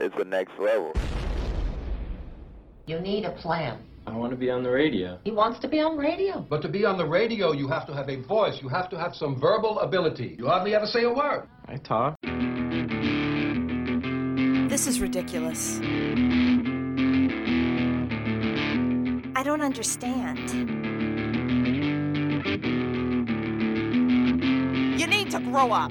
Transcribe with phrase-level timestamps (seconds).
[0.00, 0.92] it's the next level.
[2.86, 3.78] You need a plan.
[4.06, 5.18] I want to be on the radio.
[5.24, 6.46] He wants to be on radio.
[6.48, 8.60] But to be on the radio, you have to have a voice.
[8.62, 10.36] You have to have some verbal ability.
[10.38, 11.48] You hardly ever say a word.
[11.66, 12.16] I talk.
[14.70, 15.80] This is ridiculous.
[19.34, 20.50] I don't understand.
[25.00, 25.90] You need to grow up.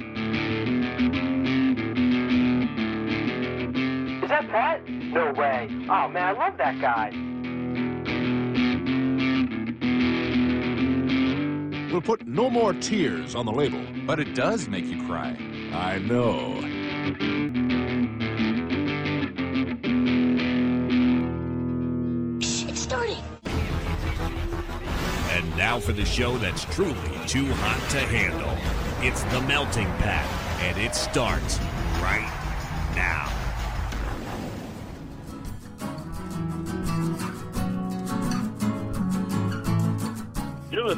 [4.35, 4.89] That Pat?
[4.89, 5.69] No way.
[5.89, 7.11] Oh man, I love that guy.
[11.91, 13.79] We'll put no more tears on the label.
[14.05, 15.37] But it does make you cry.
[15.73, 16.59] I know.
[22.41, 23.23] It's starting.
[25.31, 26.93] And now for the show that's truly
[27.25, 28.51] too hot to handle.
[29.01, 30.25] It's The Melting Pat,
[30.61, 31.59] and it starts
[32.01, 32.34] right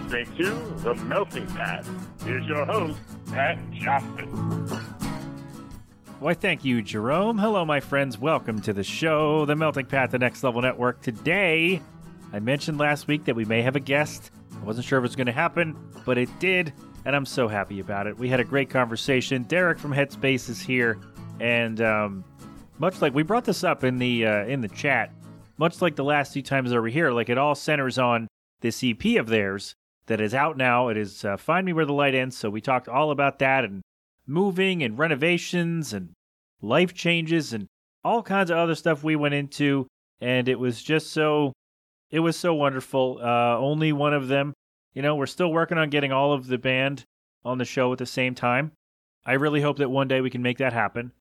[0.08, 1.86] Listening to The Melting Pat.
[2.24, 2.98] Here's your host,
[3.30, 4.26] Pat Johnson.
[6.22, 7.38] Why, thank you, Jerome.
[7.38, 8.18] Hello, my friends.
[8.18, 11.02] Welcome to the show, The Melting Pat, the Next Level Network.
[11.02, 11.82] Today,
[12.32, 14.32] I mentioned last week that we may have a guest.
[14.56, 16.72] I wasn't sure if it was going to happen, but it did,
[17.04, 18.18] and I'm so happy about it.
[18.18, 19.44] We had a great conversation.
[19.44, 21.02] Derek from Headspace is here,
[21.42, 22.24] and um,
[22.78, 25.12] much like we brought this up in the uh, in the chat,
[25.58, 28.30] much like the last few times over here, like it all centers on
[28.62, 29.76] this EP of theirs
[30.08, 30.88] that is out now.
[30.88, 32.38] It is uh, Find Me Where the Light Ends.
[32.38, 33.82] So we talked all about that and
[34.26, 36.10] moving and renovations and
[36.62, 37.68] life changes and
[38.04, 39.88] all kinds of other stuff we went into.
[40.20, 41.54] And it was just so,
[42.10, 43.20] it was so wonderful.
[43.22, 44.54] Uh, only one of them,
[44.94, 47.04] you know, we're still working on getting all of the band
[47.46, 48.72] on the show at the same time.
[49.26, 51.12] I really hope that one day we can make that happen.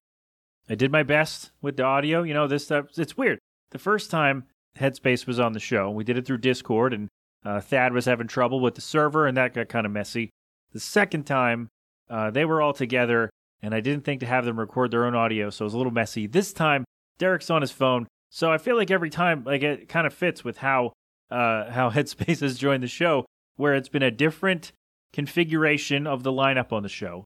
[0.69, 2.23] I did my best with the audio.
[2.23, 3.39] You know, this stuff, it's weird.
[3.70, 4.45] The first time
[4.79, 7.08] Headspace was on the show, we did it through Discord and
[7.46, 10.30] uh, Thad was having trouble with the server, and that got kind of messy.
[10.73, 11.68] The second time,
[12.11, 13.30] uh, they were all together,
[13.62, 15.77] and I didn't think to have them record their own audio, so it was a
[15.77, 16.27] little messy.
[16.27, 16.85] This time,
[17.18, 20.42] Derek's on his phone, so I feel like every time, like it kind of fits
[20.42, 20.92] with how
[21.30, 23.24] uh, how Headspace has joined the show,
[23.55, 24.73] where it's been a different
[25.12, 27.24] configuration of the lineup on the show,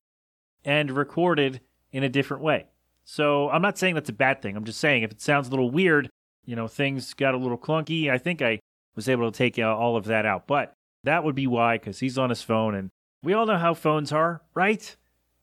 [0.66, 2.66] and recorded in a different way.
[3.04, 4.54] So I'm not saying that's a bad thing.
[4.54, 6.10] I'm just saying if it sounds a little weird,
[6.44, 8.10] you know, things got a little clunky.
[8.10, 8.60] I think I
[8.97, 10.47] was able to take all of that out.
[10.47, 10.75] But
[11.05, 12.91] that would be why, because he's on his phone, and
[13.23, 14.97] we all know how phones are, right?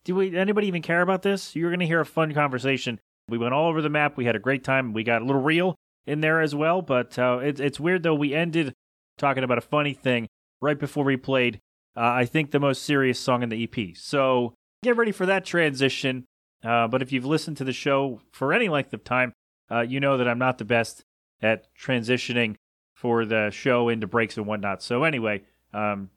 [0.04, 0.38] Do we?
[0.38, 1.56] Anybody even care about this?
[1.56, 3.00] You're going to hear a fun conversation.
[3.30, 4.18] We went all over the map.
[4.18, 4.94] We had a great time.
[4.94, 5.76] We got a little real
[6.06, 6.82] in there as well.
[6.82, 8.16] But uh, it's it's weird though.
[8.16, 8.74] We ended
[9.18, 10.28] talking about a funny thing
[10.62, 11.60] right before we played.
[11.96, 13.96] Uh, I think the most serious song in the EP.
[13.98, 14.54] So
[14.84, 16.26] get ready for that transition.
[16.64, 19.34] Uh, but if you've listened to the show for any length of time,
[19.72, 21.04] uh, you know that I'm not the best
[21.42, 22.56] at transitioning
[22.98, 24.82] for the show into breaks and whatnot.
[24.82, 26.10] So anyway, um,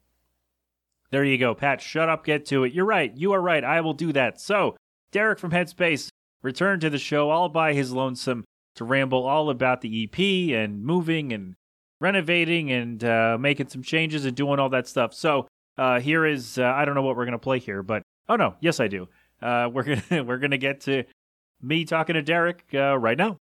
[1.11, 1.79] there you go, Pat.
[1.79, 2.73] Shut up, get to it.
[2.73, 3.15] You're right.
[3.15, 3.63] You are right.
[3.63, 4.41] I will do that.
[4.41, 4.75] So
[5.11, 6.09] Derek from Headspace
[6.41, 10.83] returned to the show all by his lonesome to ramble all about the EP and
[10.83, 11.53] moving and
[11.99, 15.13] renovating and uh, making some changes and doing all that stuff.
[15.13, 18.37] So uh, here is uh, I don't know what we're gonna play here, but oh
[18.37, 19.07] no, yes I do.
[19.39, 21.03] Uh, we're gonna we're gonna get to
[21.61, 23.37] me talking to Derek uh, right now.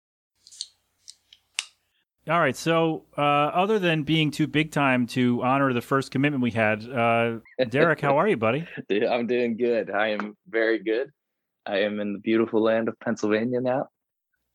[2.29, 2.57] All right.
[2.57, 6.85] So, uh, other than being too big time to honor the first commitment we had,
[6.89, 7.39] uh,
[7.69, 8.67] Derek, how are you, buddy?
[8.89, 9.91] Dude, I'm doing good.
[9.91, 11.11] I am very good.
[11.67, 13.89] I am in the beautiful land of Pennsylvania now.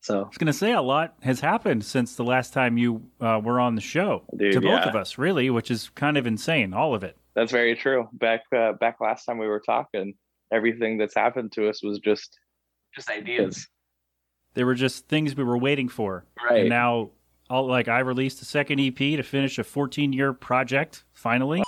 [0.00, 3.02] So, I was going to say a lot has happened since the last time you
[3.20, 4.88] uh, were on the show Dude, to both yeah.
[4.88, 7.16] of us, really, which is kind of insane, all of it.
[7.34, 8.08] that's very true.
[8.12, 10.14] Back uh, back last time we were talking,
[10.52, 12.38] everything that's happened to us was just
[12.94, 13.66] just ideas.
[14.54, 16.24] They were just things we were waiting for.
[16.42, 16.60] Right.
[16.60, 17.10] And now,
[17.48, 21.62] all, like, I released a second EP to finish a 14 year project, finally.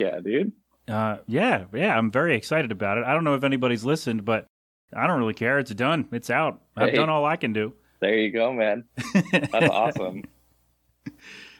[0.00, 0.52] Yeah, dude.
[0.88, 3.04] Uh, yeah, yeah, I'm very excited about it.
[3.04, 4.46] I don't know if anybody's listened, but
[4.94, 5.58] I don't really care.
[5.58, 6.08] It's done.
[6.10, 6.62] It's out.
[6.76, 6.96] I've Hey.
[6.96, 7.74] done all I can do.
[8.00, 8.84] There you go, man.
[9.30, 10.24] That's awesome.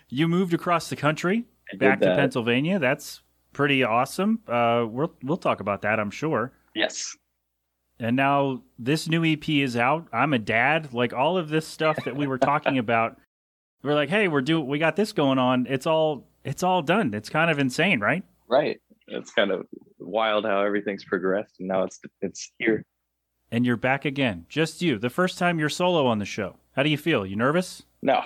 [0.08, 1.44] You moved across the country
[1.78, 2.14] back to.
[2.16, 2.78] Pennsylvania.
[2.78, 3.20] That's
[3.52, 4.40] pretty awesome.
[4.48, 6.52] Uh, we'll we'll talk about that, I'm sure.
[6.74, 7.16] Yes.
[8.00, 10.08] And now this new EP is out.
[10.12, 10.92] I'm a dad.
[10.94, 13.18] Like all of this stuff that we were talking about,
[13.82, 15.66] we're like, hey, we're doing, we got this going on.
[15.68, 17.14] It's all, it's all done.
[17.14, 18.22] It's kind of insane, right?
[18.48, 18.80] Right.
[19.08, 19.66] It's kind of
[19.98, 22.84] wild how everything's progressed and now it's it's here.
[23.50, 24.98] And you're back again, just you.
[24.98, 26.56] The first time you're solo on the show.
[26.72, 27.26] How do you feel?
[27.26, 27.82] You nervous?
[28.02, 28.22] No.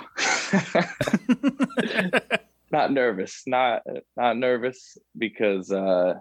[2.71, 3.43] not nervous.
[3.47, 3.83] Not
[4.17, 6.15] not nervous because uh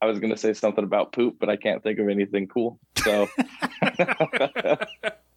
[0.00, 2.80] I was gonna say something about poop, but I can't think of anything cool.
[2.96, 3.28] So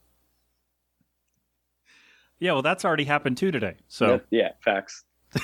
[2.46, 3.74] Yeah, well, that's already happened too today.
[3.88, 5.04] So That- yeah, facts.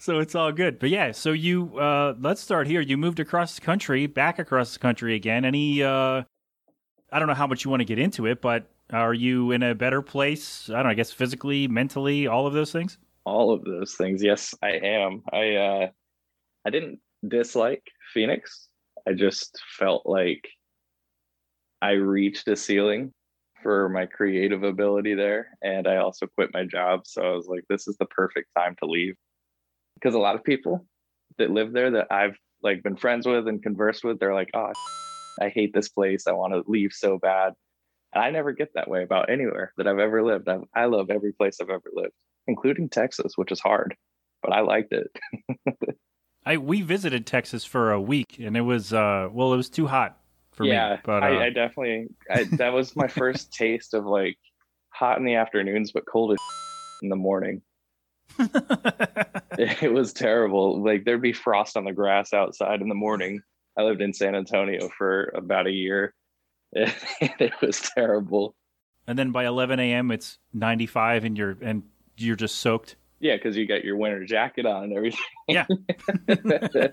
[0.00, 0.80] so it's all good.
[0.80, 2.80] But yeah, so you uh let's start here.
[2.80, 5.44] You moved across the country, back across the country again.
[5.44, 6.24] Any uh
[7.12, 9.62] I don't know how much you want to get into it, but are you in
[9.62, 10.68] a better place?
[10.68, 12.98] I don't know, I guess physically, mentally, all of those things?
[13.24, 14.24] All of those things.
[14.24, 15.22] Yes, I am.
[15.32, 15.88] I uh
[16.66, 18.66] I didn't dislike Phoenix.
[19.06, 20.48] I just felt like
[21.80, 23.12] I reached a ceiling
[23.62, 27.64] for my creative ability there and I also quit my job, so I was like
[27.68, 29.14] this is the perfect time to leave.
[29.94, 30.86] Because a lot of people
[31.38, 34.72] that live there that I've like been friends with and conversed with, they're like, "Oh,
[35.40, 36.26] I hate this place.
[36.26, 37.54] I want to leave so bad."
[38.14, 40.48] And I never get that way about anywhere that I've ever lived.
[40.48, 42.14] I've, I love every place I've ever lived,
[42.46, 43.94] including Texas, which is hard,
[44.42, 45.08] but I liked it.
[46.46, 49.88] I we visited Texas for a week and it was uh well, it was too
[49.88, 50.18] hot
[50.58, 51.00] for yeah, me.
[51.04, 54.36] But uh, I, I definitely I, that was my first taste of like
[54.90, 56.38] hot in the afternoons, but cold as
[57.02, 57.62] in the morning.
[59.60, 60.84] It was terrible.
[60.84, 63.40] Like there'd be frost on the grass outside in the morning.
[63.76, 66.14] I lived in San Antonio for about a year.
[66.76, 68.54] and it was terrible.
[69.08, 70.12] and then by 11 a.m.
[70.12, 71.82] it's 95 and you're and
[72.16, 72.94] you're just soaked.
[73.20, 75.20] Yeah, because you got your winter jacket on and everything.
[75.48, 75.66] Yeah.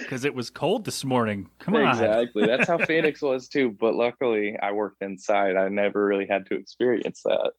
[0.00, 1.48] Because it was cold this morning.
[1.58, 1.88] Come on.
[1.88, 2.46] Exactly.
[2.46, 3.74] That's how Phoenix was too.
[3.78, 5.56] But luckily, I worked inside.
[5.56, 7.52] I never really had to experience that.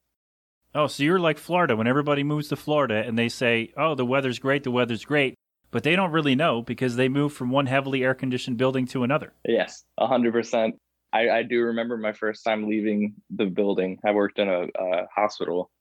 [0.75, 4.05] Oh, so you're like Florida when everybody moves to Florida and they say, "Oh, the
[4.05, 5.35] weather's great, the weather's great,"
[5.71, 9.03] but they don't really know because they move from one heavily air conditioned building to
[9.03, 9.33] another.
[9.47, 10.75] Yes, a hundred percent.
[11.11, 13.99] I, I do remember my first time leaving the building.
[14.05, 15.71] I worked in a, a hospital.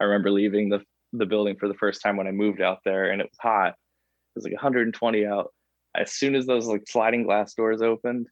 [0.00, 0.80] I remember leaving the
[1.12, 3.68] the building for the first time when I moved out there, and it was hot.
[3.70, 5.52] It was like 120 out.
[5.94, 8.26] As soon as those like sliding glass doors opened,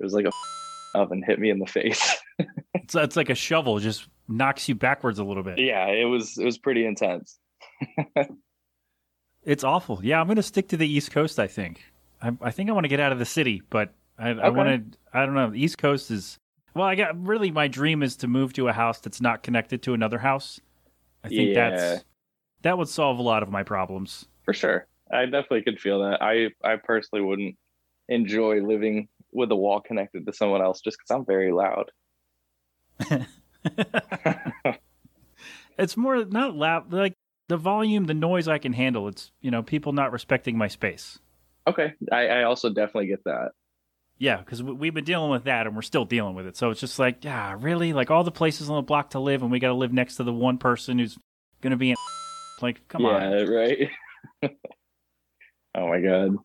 [0.00, 0.30] it was like a
[0.98, 2.16] oven hit me in the face.
[2.74, 5.58] It's, it's like a shovel, just knocks you backwards a little bit.
[5.58, 7.38] yeah, it was it was pretty intense.
[9.44, 10.00] It's awful.
[10.02, 11.38] Yeah, I'm going to stick to the East Coast.
[11.40, 11.82] I think.
[12.20, 14.50] I, I think I want to get out of the city, but I, I Okay.
[14.50, 14.98] want to.
[15.12, 15.50] I don't know.
[15.50, 16.38] The East Coast is.
[16.74, 19.82] Well, I got really my dream is to move to a house that's not connected
[19.82, 20.60] to another house.
[21.24, 21.70] I think Yeah.
[21.70, 22.04] that's
[22.62, 24.26] that would solve a lot of my problems.
[24.44, 24.86] for sure.
[25.12, 26.22] I definitely could feel that.
[26.22, 27.56] I I personally wouldn't
[28.08, 31.90] enjoy living with a wall connected to someone else just because I'm very loud.
[35.78, 37.14] it's more not loud like
[37.48, 41.18] the volume the noise i can handle it's you know people not respecting my space
[41.66, 43.52] Okay, I, I also definitely get that.
[44.22, 46.80] Yeah because we've been dealing with that and we're still dealing with it so it's
[46.80, 49.58] just like yeah really like all the places on the block to live and we
[49.58, 51.18] got to live next to the one person who's
[51.60, 51.96] gonna be in
[52.62, 53.90] like come yeah, on right.
[55.74, 56.36] oh my god.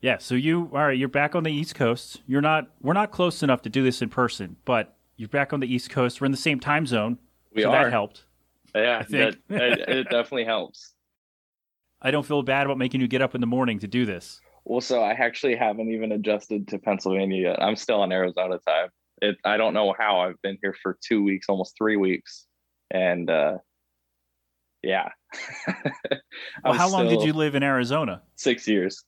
[0.00, 3.10] yeah so you all right you're back on the east coast you're not we're not
[3.10, 6.26] close enough to do this in person but you're back on the east coast we're
[6.26, 7.18] in the same time zone
[7.52, 7.84] We so are.
[7.84, 8.24] that helped
[8.72, 9.36] Yeah, I think.
[9.48, 10.94] that, it, it definitely helps.
[12.02, 14.40] i don't feel bad about making you get up in the morning to do this
[14.70, 17.60] Well, so I actually haven't even adjusted to Pennsylvania yet.
[17.60, 18.90] I'm still on Arizona time.
[19.20, 22.46] It I don't know how I've been here for two weeks, almost three weeks,
[22.88, 23.58] and uh
[24.84, 25.08] yeah.
[26.64, 29.04] well, how long did you live in arizona Six years.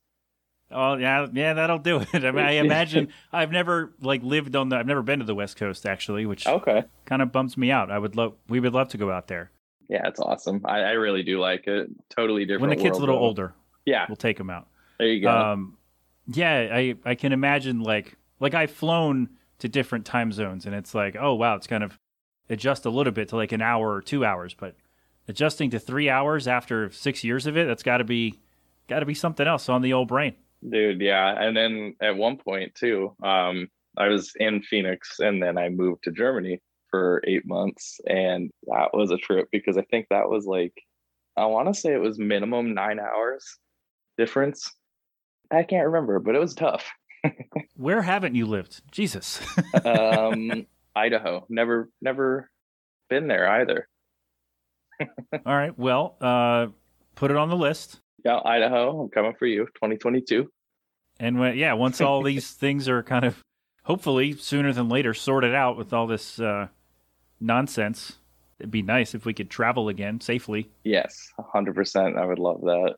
[0.72, 2.08] Oh yeah, yeah, that'll do it.
[2.24, 4.76] I mean, I imagine I've never like lived on the.
[4.78, 6.82] I've never been to the West Coast actually, which Okay.
[7.04, 7.88] kind of bumps me out.
[7.92, 8.34] I would love.
[8.48, 9.52] We would love to go out there
[9.88, 10.62] Yeah, it's awesome.
[10.64, 11.88] I, I really do like it.
[12.10, 12.62] Totally different.
[12.62, 13.22] when the kid's a little though.
[13.26, 13.54] older.
[13.84, 14.66] Yeah, We'll take them out.
[15.02, 15.30] There you go.
[15.30, 15.76] Um,
[16.28, 20.94] yeah, I I can imagine like like I've flown to different time zones, and it's
[20.94, 21.98] like, oh wow, it's kind of
[22.48, 24.76] adjust a little bit to like an hour or two hours, but
[25.26, 28.40] adjusting to three hours after six years of it, that's got to be
[28.88, 30.36] got to be something else on the old brain.
[30.68, 31.34] Dude, yeah.
[31.36, 33.66] And then at one point too, um,
[33.98, 38.00] I was in Phoenix and then I moved to Germany for eight months.
[38.06, 40.74] And that was a trip because I think that was like
[41.36, 43.58] I want to say it was minimum nine hours
[44.18, 44.70] difference.
[45.52, 46.84] I can't remember, but it was tough.
[47.76, 48.80] Where haven't you lived?
[48.90, 49.40] Jesus.
[49.84, 51.46] Um Idaho.
[51.48, 52.50] Never never
[53.08, 53.88] been there either.
[55.00, 55.76] All right.
[55.78, 56.68] Well, uh,
[57.14, 58.00] put it on the list.
[58.24, 60.48] Yeah, Idaho, I'm coming for you, 2022.
[61.18, 63.42] And when, yeah, once all these things are kind of
[63.82, 66.68] hopefully sooner than later sorted out with all this uh,
[67.40, 68.18] nonsense,
[68.60, 70.70] it'd be nice if we could travel again safely.
[70.84, 72.16] Yes, 100%.
[72.16, 72.94] I would love that.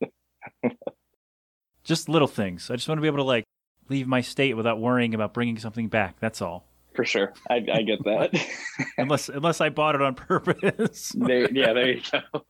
[1.84, 2.70] Just little things.
[2.70, 3.44] I just want to be able to like
[3.88, 6.18] leave my state without worrying about bringing something back.
[6.18, 6.66] That's all.
[6.94, 7.32] For sure.
[7.50, 8.30] I, I get that.
[8.98, 11.10] unless unless I bought it on purpose.
[11.16, 12.42] there, yeah, there you go.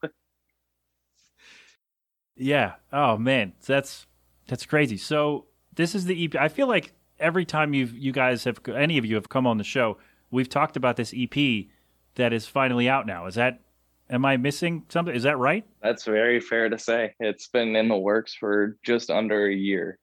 [2.37, 2.75] yeah.
[2.93, 4.07] Oh man, that's
[4.47, 4.97] that's crazy.
[4.97, 6.37] So this is the EP.
[6.37, 9.59] I feel like every time you've you guys have any of you have come on
[9.59, 9.99] the show,
[10.31, 11.67] we've talked about this EP
[12.17, 13.27] that is finally out now.
[13.27, 13.61] Is that
[14.11, 15.15] am I missing something?
[15.15, 15.65] Is that right?
[15.83, 17.15] That's very fair to say.
[17.21, 19.99] It's been in the works for just under a year.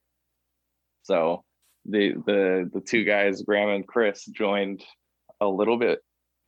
[1.03, 1.43] So
[1.85, 4.83] the the the two guys, Graham and Chris, joined
[5.39, 5.99] a little bit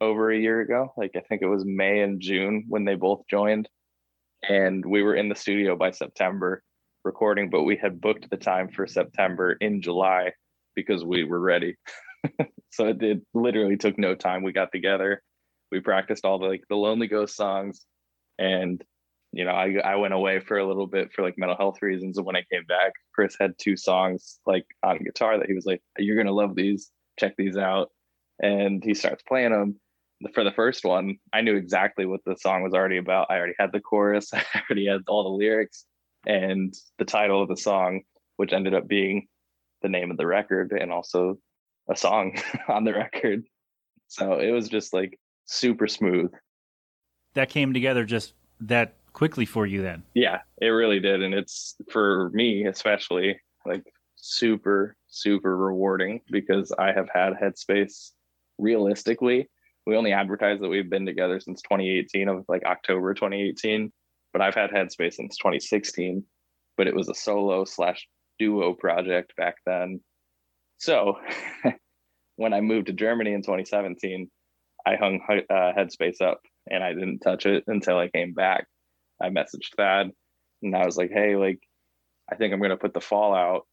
[0.01, 0.93] over a year ago.
[0.97, 3.67] Like I think it was May and June when they both joined.
[4.47, 6.61] And we were in the studio by September
[7.05, 10.31] recording, but we had booked the time for September in July
[10.75, 11.75] because we were ready.
[12.71, 14.43] so it literally took no time.
[14.43, 15.21] We got together,
[15.73, 17.81] we practiced all the like the Lonely Ghost songs,
[18.37, 18.81] and
[19.31, 22.17] you know I I went away for a little bit for like mental health reasons.
[22.17, 25.65] And when I came back, Chris had two songs like on guitar that he was
[25.65, 26.91] like, "You're gonna love these.
[27.19, 27.89] Check these out."
[28.39, 29.79] And he starts playing them.
[30.33, 33.27] For the first one, I knew exactly what the song was already about.
[33.29, 34.31] I already had the chorus.
[34.33, 35.85] I already had all the lyrics
[36.25, 38.01] and the title of the song,
[38.37, 39.27] which ended up being
[39.81, 41.37] the name of the record and also
[41.89, 42.37] a song
[42.69, 43.43] on the record.
[44.07, 45.19] So it was just like
[45.53, 46.31] super smooth.
[47.33, 50.03] That came together just that quickly for you then.
[50.13, 51.23] Yeah, it really did.
[51.23, 53.83] And it's for me, especially like
[54.15, 58.11] super, super rewarding because I have had Headspace
[58.57, 59.49] realistically.
[59.85, 63.91] We only advertise that we've been together since 2018 of like October 2018
[64.33, 66.25] but I've had Headspace since 2016.
[66.75, 68.07] But it was a solo slash
[68.39, 70.01] duo project back then.
[70.79, 71.19] So
[72.35, 74.29] when I moved to Germany in 2017,
[74.85, 78.67] I hung uh, Headspace up and I didn't touch it until I came back.
[79.21, 80.11] I messaged Thad
[80.61, 81.59] and I was like, hey, like,
[82.31, 83.65] I think I'm going to put the Fallout.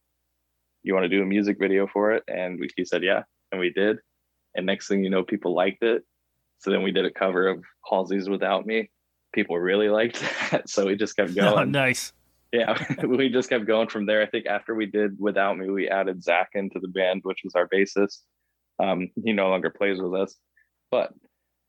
[0.83, 2.23] You want to do a music video for it?
[2.27, 3.23] And we, he said, yeah.
[3.51, 3.97] And we did.
[4.55, 6.03] And next thing you know, people liked it.
[6.59, 8.89] So then we did a cover of Halsey's Without Me
[9.33, 10.19] people really liked
[10.51, 10.69] that.
[10.69, 11.53] So we just kept going.
[11.53, 12.13] Oh, nice.
[12.51, 14.21] Yeah, we just kept going from there.
[14.21, 17.55] I think after we did Without Me, we added Zach into the band, which was
[17.55, 18.19] our bassist.
[18.81, 20.35] Um, he no longer plays with us,
[20.91, 21.13] but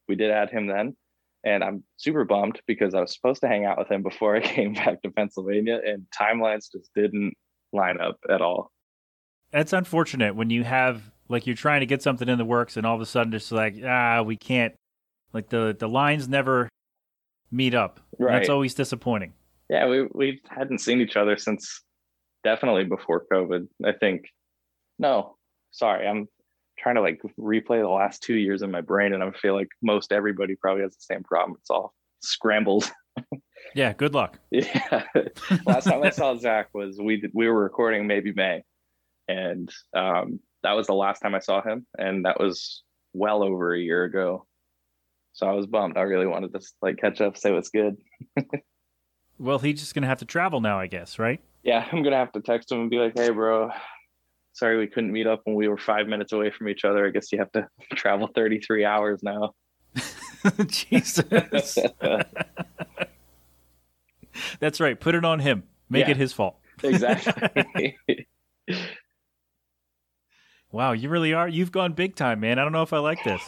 [0.09, 0.97] we did add him then.
[1.45, 4.41] And I'm super bummed because I was supposed to hang out with him before I
[4.41, 7.35] came back to Pennsylvania, and timelines just didn't
[7.73, 8.71] line up at all.
[9.51, 12.87] That's unfortunate when you have like you're trying to get something in the works, and
[12.87, 14.75] all of a sudden it's like ah, we can't.
[15.33, 16.69] Like the the lines never
[17.51, 18.01] meet up.
[18.19, 18.33] Right.
[18.33, 19.33] That's always disappointing.
[19.69, 21.83] Yeah, we we hadn't seen each other since
[22.45, 23.67] definitely before COVID.
[23.85, 24.27] I think.
[24.99, 25.37] No,
[25.71, 26.29] sorry, I'm
[26.79, 29.69] trying to like replay the last two years in my brain, and I feel like
[29.83, 31.57] most everybody probably has the same problem.
[31.61, 32.91] It's all scrambled.
[33.75, 34.39] yeah, good luck.
[34.51, 35.05] Yeah,
[35.67, 38.63] last time I saw Zach was we did, we were recording maybe May,
[39.29, 43.75] and um, that was the last time I saw him, and that was well over
[43.75, 44.47] a year ago.
[45.35, 45.97] So I was bummed.
[45.97, 47.97] I really wanted to like catch up, say what's good.
[49.39, 51.41] well, he's just gonna have to travel now, I guess, right?
[51.63, 53.71] Yeah, I'm gonna have to text him and be like, "Hey, bro,
[54.53, 57.07] sorry we couldn't meet up when we were five minutes away from each other.
[57.07, 59.53] I guess you have to travel 33 hours now."
[60.67, 61.79] Jesus.
[64.61, 64.99] That's right.
[64.99, 65.65] Put it on him.
[65.91, 66.13] Make Yeah.
[66.13, 66.59] it his fault.
[66.85, 67.97] Exactly.
[70.73, 71.47] Wow, you really are.
[71.47, 72.59] You've gone big time, man.
[72.59, 73.41] I don't know if I like this.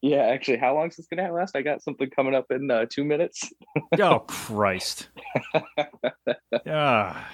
[0.00, 1.56] yeah, actually, how long is this gonna last?
[1.56, 3.52] I got something coming up in uh, two minutes.
[4.00, 5.08] oh Christ.
[6.66, 7.28] Ah.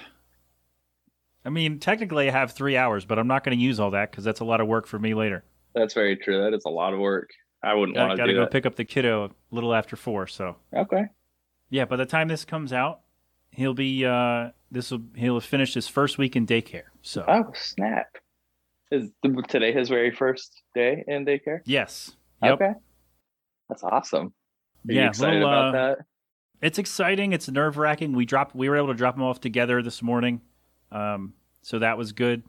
[1.45, 4.11] I mean, technically, I have three hours, but I'm not going to use all that
[4.11, 5.43] because that's a lot of work for me later.
[5.75, 6.41] That's very true.
[6.41, 7.29] That is a lot of work.
[7.63, 8.13] I wouldn't want to.
[8.13, 8.51] I got to go that.
[8.51, 10.27] pick up the kiddo a little after four.
[10.27, 11.03] So Okay.
[11.69, 12.99] yeah, by the time this comes out,
[13.51, 16.83] he'll be uh this will he'll have finished his first week in daycare.
[17.01, 18.07] So Oh snap!
[18.91, 19.11] Is
[19.47, 21.59] today his very first day in daycare?
[21.65, 22.55] yes, yep.
[22.55, 22.73] Okay.
[23.69, 24.33] That's awesome.
[24.89, 25.97] Are Yeah, excited little, about uh, that?
[26.61, 27.31] it's exciting.
[27.33, 28.13] It's nerve wracking.
[28.13, 28.55] We dropped.
[28.55, 30.41] We were able to drop them off together this morning,
[30.93, 32.43] um, so that was good.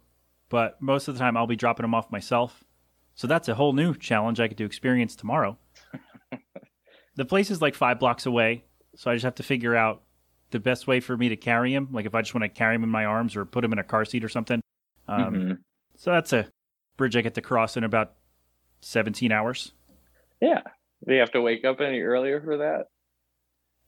[0.48, 2.62] But most of the time, I'll be dropping them off myself.
[3.16, 5.56] So that's a whole new challenge I get to experience tomorrow.
[7.16, 8.64] the place is like five blocks away,
[8.96, 10.02] so I just have to figure out
[10.50, 11.88] the best way for me to carry him.
[11.92, 13.78] Like if I just want to carry him in my arms or put him in
[13.78, 14.60] a car seat or something.
[15.08, 15.58] Um, Mhm.
[15.96, 16.48] So that's a
[16.96, 18.12] bridge I get to cross in about
[18.80, 19.72] seventeen hours.
[20.40, 20.62] Yeah.
[21.06, 22.86] Do you have to wake up any earlier for that?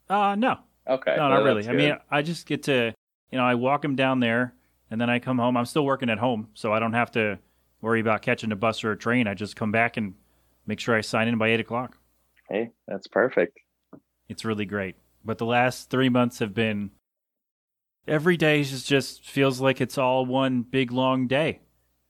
[0.08, 0.58] Uh no,
[0.88, 1.14] Okay.
[1.16, 1.62] No, well, not really.
[1.62, 1.96] that's I mean.
[2.10, 2.94] I just get to,
[3.30, 4.54] you know, I walk him down there,
[4.90, 5.56] and then I come home.
[5.56, 7.38] I'm still working at home, so I don't have to
[7.80, 9.26] worry about catching a bus or a train.
[9.26, 10.14] I just come back and
[10.66, 11.96] make sure I sign in by eight o'clock.
[12.48, 13.58] hey, that's perfect.
[14.28, 14.96] It's really great.
[15.24, 16.90] But the last three months have been
[18.06, 21.60] every day just just feels like it's all one big long day.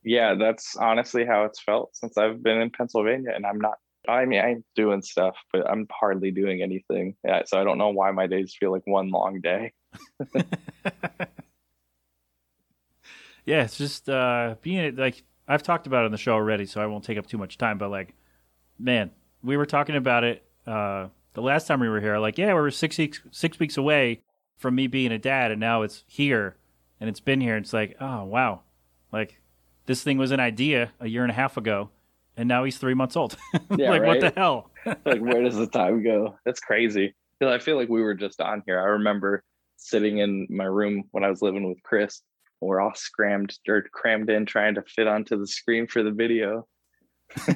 [0.04, 3.74] Yeah, that's honestly how it's felt since I've been in Pennsylvania, and I'm not.
[4.08, 7.16] I mean, I'm doing stuff, but I'm hardly doing anything.
[7.24, 9.72] Yeah, so I don't know why my days feel like one long day.
[13.44, 16.80] yeah, it's just uh, being like I've talked about it on the show already, so
[16.80, 17.78] I won't take up too much time.
[17.78, 18.14] But like,
[18.78, 19.10] man,
[19.42, 22.18] we were talking about it uh, the last time we were here.
[22.18, 24.22] Like, yeah, we were six weeks six weeks away
[24.56, 26.56] from me being a dad, and now it's here,
[27.00, 27.56] and it's been here.
[27.56, 28.62] It's like, oh wow,
[29.12, 29.40] like
[29.86, 31.90] this thing was an idea a year and a half ago,
[32.36, 33.36] and now he's three months old.
[33.76, 34.70] Yeah, like, what the hell?
[35.04, 37.12] like where does the time go that's crazy
[37.42, 39.42] i feel like we were just on here i remember
[39.76, 42.22] sitting in my room when i was living with chris
[42.60, 46.66] we're all scrammed or crammed in trying to fit onto the screen for the video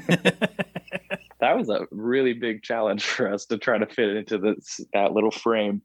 [1.41, 5.13] that was a really big challenge for us to try to fit into this that
[5.13, 5.83] little frame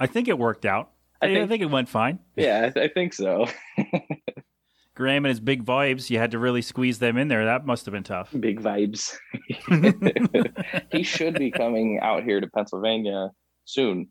[0.00, 0.90] I think it worked out.
[1.20, 2.18] I think, I think- it went fine.
[2.34, 3.46] yeah I, I think so
[4.94, 7.46] Graham and his big vibes, you had to really squeeze them in there.
[7.46, 8.28] That must have been tough.
[8.38, 9.16] big vibes
[10.92, 13.30] he should be coming out here to Pennsylvania
[13.64, 14.10] soon.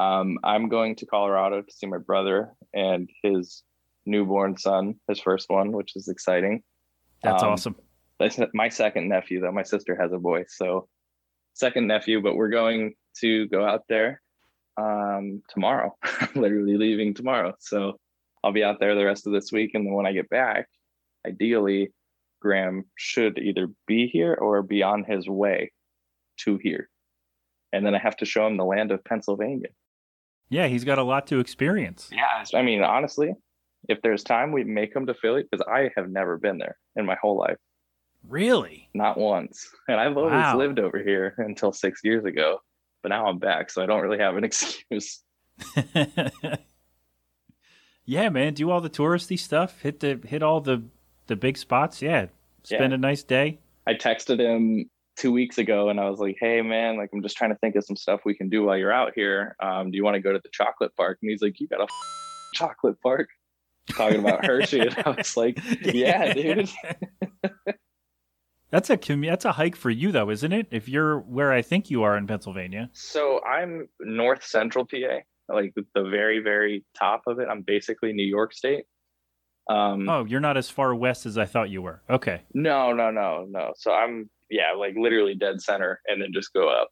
[0.00, 3.62] Um, I'm going to Colorado to see my brother and his
[4.06, 6.62] newborn son, his first one, which is exciting.
[7.22, 7.76] That's Um, awesome.
[8.18, 9.52] That's my second nephew, though.
[9.52, 10.88] My sister has a boy, so
[11.52, 12.22] second nephew.
[12.22, 14.22] But we're going to go out there
[14.78, 15.94] um, tomorrow.
[16.34, 17.98] Literally leaving tomorrow, so
[18.42, 20.66] I'll be out there the rest of this week, and then when I get back,
[21.26, 21.92] ideally,
[22.40, 25.72] Graham should either be here or be on his way
[26.38, 26.88] to here.
[27.70, 29.68] And then I have to show him the land of Pennsylvania.
[30.50, 32.10] Yeah, he's got a lot to experience.
[32.12, 32.44] Yeah.
[32.54, 33.32] I mean, honestly,
[33.88, 37.06] if there's time, we make him to Philly because I have never been there in
[37.06, 37.56] my whole life,
[38.28, 38.88] Really?
[38.92, 39.66] not once.
[39.88, 40.58] And I've always Wow.
[40.58, 42.60] lived over here until six years ago.
[43.02, 45.22] But now I'm back, so I don't really have an excuse.
[48.04, 48.54] yeah, man.
[48.54, 49.80] Do all the touristy stuff.
[49.82, 50.82] Hit the hit all the
[51.28, 52.02] the big spots.
[52.02, 52.26] Yeah.
[52.64, 52.94] Spend Yeah.
[52.96, 53.58] a nice day.
[53.86, 54.90] I texted him
[55.20, 57.76] two weeks ago and I was like, hey, man, like, I'm just trying to think
[57.76, 59.54] of some stuff we can do while you're out here.
[59.62, 61.18] Um, do you want to go to the chocolate park?
[61.20, 61.86] And he's like, you got a
[62.54, 63.28] chocolate park?
[63.90, 64.80] Talking about Hershey.
[64.80, 66.70] And I was like, yeah, dude.
[68.70, 70.68] That's a commu- that's a hike for you though, isn't it?
[70.70, 72.88] If you're where I think you are in Pennsylvania.
[72.92, 75.18] So I'm north central PA,
[75.52, 77.48] like the very, very top of it.
[77.50, 78.84] I'm basically New York State.
[79.68, 82.00] Um, Oh, you're not as far west as I thought you were.
[82.08, 82.42] Okay.
[82.54, 83.72] No, no, no, no.
[83.76, 86.88] So I'm yeah, like literally dead center and then just go up.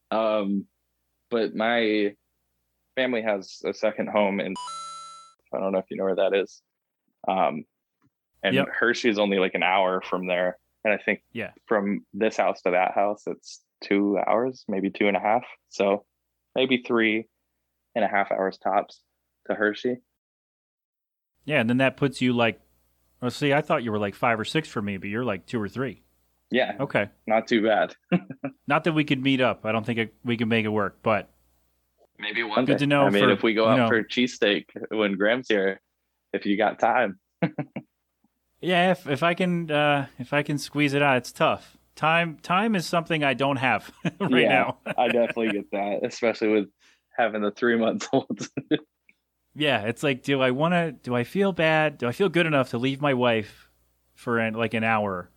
[0.10, 0.66] um
[1.30, 2.12] but my
[2.96, 4.54] family has a second home in
[5.54, 6.60] I don't know if you know where that is.
[7.28, 7.64] Um
[8.42, 8.68] and Yep.
[8.72, 10.56] Hershey's only like an hour from there.
[10.84, 11.52] And I think Yeah.
[11.66, 15.44] from this house to that house it's two hours, maybe two and a half.
[15.68, 16.04] So
[16.54, 17.26] maybe three
[17.94, 19.02] and a half hours tops
[19.46, 19.98] to Hershey.
[21.44, 22.60] Yeah, and then that puts you like
[23.20, 25.46] well see, I thought you were like five or six for me, but you're like
[25.46, 26.02] two or three.
[26.50, 27.08] Yeah, Okay.
[27.26, 27.94] not too bad.
[28.66, 29.64] Not that we could meet up.
[29.64, 31.30] I don't think it, we can make it work, but
[32.18, 32.78] Maybe one Good day.
[32.78, 33.88] to know I mean, for- if we go you out know.
[33.88, 35.80] for cheesesteak when Graham's here,
[36.32, 37.18] if you got time.
[38.60, 41.76] yeah, if if I can uh if I can squeeze it out, it's tough.
[41.96, 44.78] Time time is something I don't have right yeah, now.
[44.98, 46.68] I definitely get that, especially with
[47.16, 48.48] having the three months old.
[49.54, 50.92] Yeah, it's like, do I want to?
[50.92, 51.98] Do I feel bad?
[51.98, 53.68] Do I feel good enough to leave my wife
[54.14, 55.30] for an, like an hour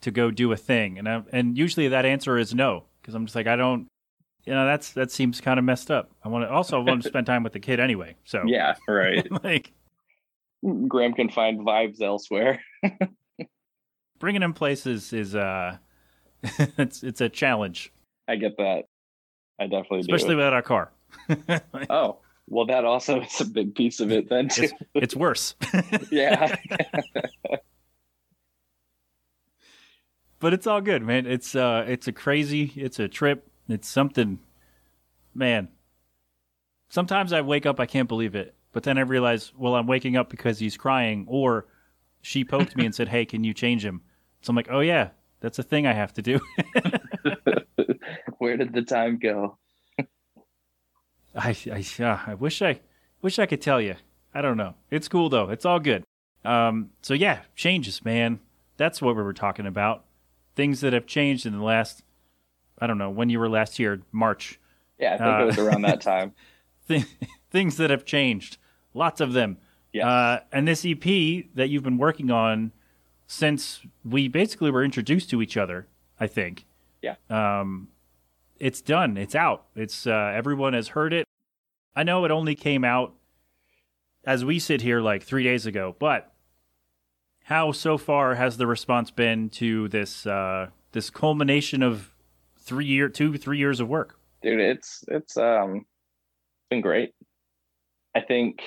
[0.00, 0.98] to go do a thing?
[0.98, 3.88] And I, and usually that answer is no, because I'm just like, I don't.
[4.44, 6.10] You know, that's that seems kind of messed up.
[6.24, 8.16] I want to also want to spend time with the kid anyway.
[8.24, 9.26] So yeah, right.
[9.44, 9.72] like
[10.86, 12.62] Graham can find vibes elsewhere.
[14.18, 15.76] bringing him places is uh,
[16.42, 17.92] it's it's a challenge,
[18.26, 18.84] I get that.
[19.60, 20.36] I definitely especially do.
[20.36, 20.92] without our car.
[21.90, 24.64] Oh, well, that also is a big piece of it then too.
[24.64, 25.54] It's, it's worse.
[26.10, 26.56] yeah,
[30.40, 31.26] but it's all good, man.
[31.26, 33.50] It's uh, it's a crazy, it's a trip.
[33.68, 34.38] It's something,
[35.34, 35.68] man.
[36.88, 40.16] Sometimes I wake up, I can't believe it, but then I realize, well, I'm waking
[40.16, 41.66] up because he's crying, or
[42.22, 44.02] she poked me and said, "Hey, can you change him?"
[44.42, 46.40] So I'm like, "Oh yeah, that's a thing I have to do."
[48.38, 49.58] where did the time go?
[51.34, 52.80] I I, uh, I wish I
[53.22, 53.96] wish I could tell you.
[54.34, 54.74] I don't know.
[54.90, 55.50] It's cool though.
[55.50, 56.04] It's all good.
[56.44, 58.40] Um, so yeah, changes, man.
[58.76, 60.04] That's what we were talking about.
[60.58, 62.02] Things that have changed in the last.
[62.80, 64.58] I don't know when you were last here, March.
[64.98, 66.32] Yeah, I think Uh, it was around that time.
[66.88, 67.04] Th-
[67.52, 68.56] things that have changed.
[68.92, 69.58] Lots of them.
[69.92, 70.04] Yes.
[70.04, 71.04] Uh, and this EP
[71.54, 72.72] that you've been working on
[73.28, 75.86] since we basically were introduced to each other,
[76.18, 76.66] I think.
[77.02, 77.14] Yeah.
[77.30, 77.88] Um,
[78.58, 79.16] it's done.
[79.16, 79.66] It's out.
[79.76, 81.24] It's uh, everyone has heard it.
[81.94, 83.14] I know it only came out
[84.24, 86.32] as we sit here like three days ago, but
[87.48, 92.14] how so far has the response been to this uh, this culmination of
[92.58, 94.18] three year two three years of work?
[94.40, 95.84] dude it's it's um
[96.70, 97.10] been great
[98.14, 98.62] i think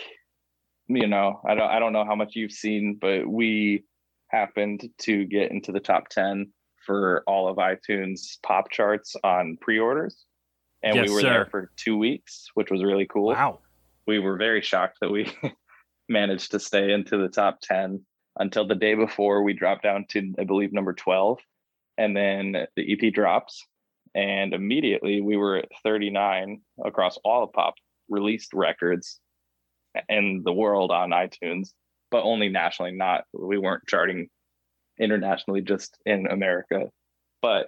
[0.95, 3.85] you know, I don't I don't know how much you've seen, but we
[4.27, 6.51] happened to get into the top 10
[6.85, 10.25] for all of iTunes pop charts on pre-orders.
[10.83, 11.29] And Yes, we were sir.
[11.29, 13.27] there for 2 weeks, which was really cool.
[13.27, 13.59] Wow.
[14.07, 15.31] We were very shocked that we
[16.09, 18.03] managed to stay into the top 10
[18.37, 21.39] until the day before we dropped down to I believe number 12
[21.97, 23.65] and then the EP drops
[24.13, 27.75] and immediately we were at 39 across all of pop
[28.09, 29.19] released records
[30.09, 31.69] in the world on iTunes,
[32.09, 34.29] but only nationally, not we weren't charting
[34.99, 36.89] internationally, just in America.
[37.41, 37.67] But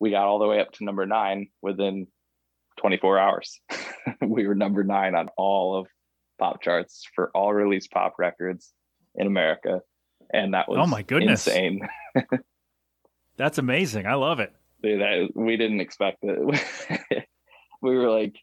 [0.00, 2.06] we got all the way up to number nine within
[2.78, 3.60] 24 hours.
[4.20, 5.86] we were number nine on all of
[6.38, 8.72] pop charts for all released pop records
[9.16, 9.80] in America.
[10.32, 11.46] And that was Oh my goodness.
[11.46, 11.80] insane.
[13.36, 14.06] That's amazing.
[14.06, 14.52] I love it.
[14.82, 17.26] Dude, that we didn't expect it.
[17.82, 18.36] we were like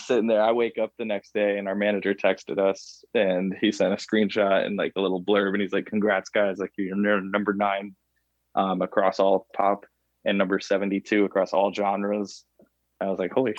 [0.00, 0.42] sitting there.
[0.42, 3.96] I wake up the next day and our manager texted us and he sent a
[3.96, 6.58] screenshot and like a little blurb and he's like, "Congrats, guys!
[6.58, 7.94] Like you're number nine
[8.54, 9.84] um, across all pop
[10.24, 12.44] and number 72 across all genres."
[13.00, 13.54] I was like, "Holy!"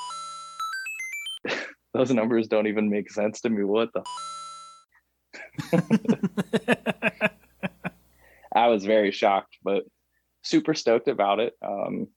[1.94, 3.64] Those numbers don't even make sense to me.
[3.64, 4.04] What the?
[8.56, 9.84] I was very shocked, but
[10.44, 11.54] super stoked about it.
[11.66, 12.08] Um,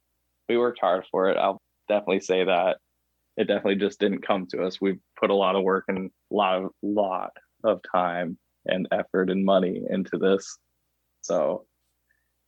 [0.48, 1.37] we worked hard for it.
[1.37, 2.79] I'll definitely say that.
[3.37, 4.81] It definitely just didn't come to us.
[4.81, 7.33] We put a lot of work and a lot of lot
[7.64, 10.59] of time and effort and money into this.
[11.22, 11.66] So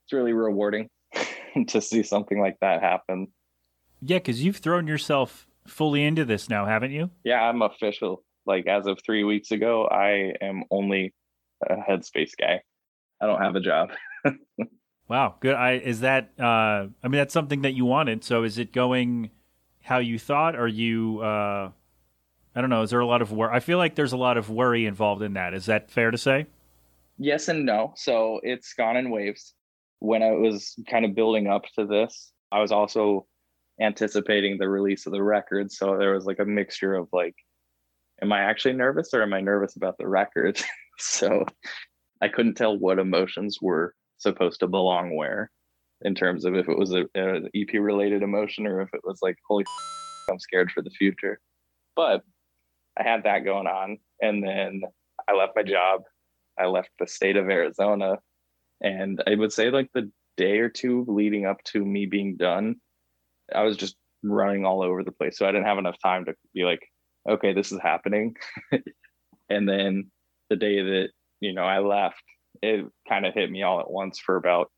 [0.04, 0.88] it's really rewarding
[1.68, 3.28] to see something like that happen.
[4.00, 7.10] Yeah, because you've thrown yourself fully into this now, haven't you?
[7.24, 8.22] Yeah, I'm official.
[8.48, 11.14] Like as of three weeks ago, I am only
[11.64, 12.62] a headspace guy.
[13.20, 13.90] I don't have a job.
[15.08, 15.54] Wow, good.
[15.54, 16.32] I is that.
[16.38, 18.22] Uh, I mean, that's something that you wanted.
[18.24, 19.30] So, is it going
[19.80, 20.54] how you thought?
[20.54, 21.20] Are you?
[21.20, 21.70] Uh,
[22.54, 22.82] I don't know.
[22.82, 23.50] Is there a lot of worry?
[23.50, 25.54] I feel like there's a lot of worry involved in that.
[25.54, 26.44] Is that fair to say?
[27.18, 27.92] yes and no.
[27.96, 29.54] So it's gone in waves.
[29.98, 33.26] When I was kind of building up to this, I was also
[33.80, 35.70] anticipating the release of the record.
[35.72, 37.34] So there was like a mixture of like,
[38.22, 40.60] am I actually nervous or am I nervous about the record?
[40.98, 41.44] so
[42.20, 45.50] I couldn't tell what emotions were supposed to belong where
[46.02, 49.18] in terms of if it was a, an EP related emotion or if it was
[49.22, 49.64] like, holy,
[50.30, 51.40] I'm scared for the future.
[51.96, 52.22] But
[52.98, 53.98] I had that going on.
[54.20, 54.82] And then
[55.28, 56.02] I left my job
[56.58, 58.18] I left the state of Arizona.
[58.80, 62.76] And I would say, like, the day or two leading up to me being done,
[63.54, 65.38] I was just running all over the place.
[65.38, 66.80] So I didn't have enough time to be like,
[67.28, 68.36] okay, this is happening.
[69.50, 70.10] and then
[70.50, 71.08] the day that,
[71.40, 72.22] you know, I left,
[72.62, 74.70] it kind of hit me all at once for about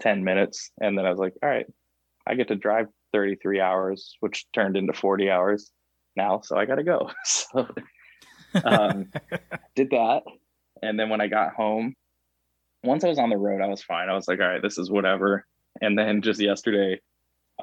[0.00, 0.70] 10 minutes.
[0.80, 1.66] And then I was like, all right,
[2.26, 5.70] I get to drive 33 hours, which turned into 40 hours
[6.16, 6.40] now.
[6.42, 7.10] So I got to go.
[7.24, 7.68] So
[8.64, 9.10] um,
[9.76, 10.22] did that.
[10.82, 11.94] And then when I got home,
[12.84, 14.08] once I was on the road, I was fine.
[14.08, 15.46] I was like, all right, this is whatever.
[15.80, 17.00] And then just yesterday,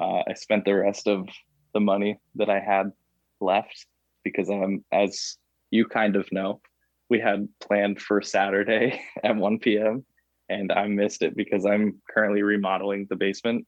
[0.00, 1.28] uh, I spent the rest of
[1.74, 2.92] the money that I had
[3.40, 3.86] left
[4.24, 5.36] because um, as
[5.70, 6.60] you kind of know,
[7.08, 10.04] we had planned for Saturday at 1 p.m.
[10.48, 13.66] and I missed it because I'm currently remodeling the basement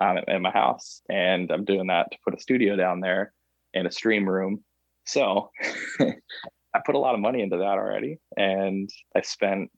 [0.00, 3.32] um, in my house, and I'm doing that to put a studio down there
[3.74, 4.64] and a stream room.
[5.04, 5.50] So
[6.00, 9.70] I put a lot of money into that already, and I spent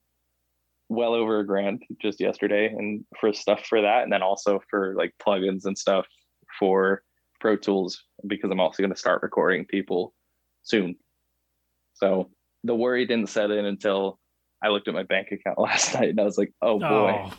[0.89, 4.95] well over a grand just yesterday and for stuff for that, and then also for
[4.97, 6.07] like plugins and stuff
[6.59, 7.03] for
[7.43, 10.15] Pro Tools because I'm also going to start recording people
[10.63, 10.95] soon.
[11.95, 12.31] So
[12.63, 14.21] the worry didn't set in until
[14.63, 17.21] I looked at my bank account last night and I was like, oh boy.
[17.21, 17.33] Oh,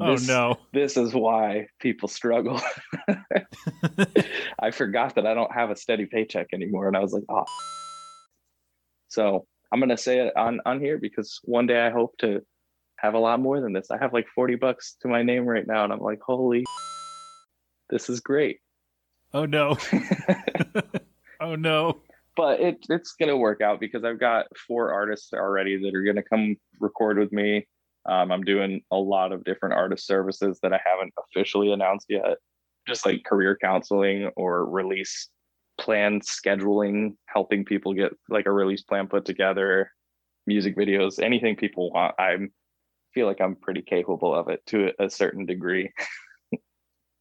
[0.00, 0.56] oh no.
[0.72, 2.62] This is why people struggle.
[4.58, 6.88] I forgot that I don't have a steady paycheck anymore.
[6.88, 7.44] And I was like, oh.
[9.08, 12.40] So I'm going to say it on, on here because one day I hope to
[12.96, 13.90] have a lot more than this.
[13.90, 15.84] I have like 40 bucks to my name right now.
[15.84, 16.64] And I'm like, holy,
[17.90, 18.60] this is great.
[19.34, 19.76] Oh no.
[21.40, 22.00] oh no.
[22.36, 26.02] but it, it's going to work out because I've got four artists already that are
[26.02, 27.66] going to come record with me.
[28.06, 32.38] Um, I'm doing a lot of different artist services that I haven't officially announced yet,
[32.88, 35.28] just like career counseling or release
[35.78, 39.90] plan scheduling, helping people get like a release plan put together,
[40.46, 42.14] music videos, anything people want.
[42.18, 42.36] I
[43.14, 45.92] feel like I'm pretty capable of it to a certain degree.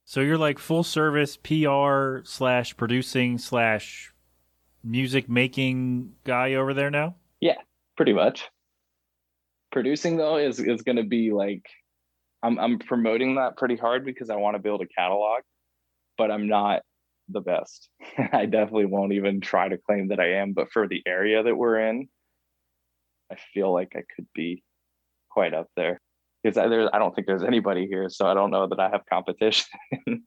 [0.06, 4.14] So you're like full service PR slash producing slash
[4.84, 7.16] music making guy over there now?
[7.40, 7.58] Yeah,
[7.96, 8.50] pretty much.
[9.72, 11.66] Producing though is is going to be like
[12.44, 15.44] I'm I'm promoting that pretty hard because I want to build a catalog,
[16.18, 16.82] but I'm not
[17.30, 17.90] the best.
[18.34, 21.56] I definitely won't even try to claim that I am, but for the area that
[21.56, 22.10] we're in,
[23.32, 24.64] I feel like I could be
[25.30, 26.02] quite up there
[26.44, 29.06] because I, I don't think there's anybody here, so I don't know that I have
[29.10, 29.68] competition.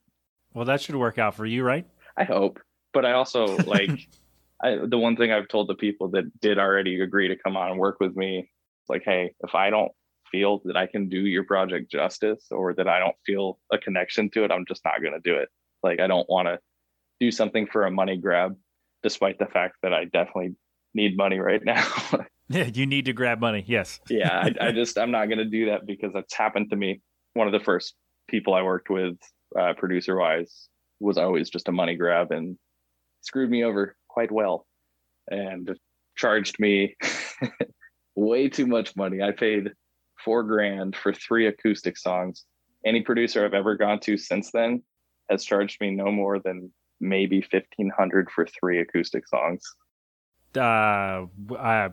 [0.54, 1.84] Well, that should work out for you, right?
[2.16, 2.60] I hope,
[2.92, 3.90] but I also like
[4.62, 7.72] I, the one thing I've told the people that did already agree to come on
[7.72, 8.50] and work with me,
[8.88, 9.92] like, hey, if I don't
[10.30, 14.30] feel that I can do your project justice or that I don't feel a connection
[14.30, 15.48] to it, I'm just not going to do it.
[15.82, 16.58] Like, I don't want to
[17.20, 18.56] do something for a money grab,
[19.02, 20.54] despite the fact that I definitely
[20.94, 21.84] need money right now.
[22.48, 23.64] Yeah, you need to grab money.
[23.66, 24.00] Yes.
[24.08, 27.00] yeah, I, I just I'm not going to do that because that's happened to me.
[27.34, 27.94] One of the first
[28.28, 29.16] people I worked with,
[29.58, 30.68] uh, producer wise,
[31.00, 32.56] was always just a money grab and
[33.22, 34.66] screwed me over quite well,
[35.30, 35.76] and
[36.16, 36.96] charged me
[38.14, 39.22] way too much money.
[39.22, 39.72] I paid
[40.24, 42.44] four grand for three acoustic songs.
[42.86, 44.82] Any producer I've ever gone to since then
[45.30, 49.62] has charged me no more than maybe fifteen hundred for three acoustic songs.
[50.56, 51.26] Uh,
[51.58, 51.90] I,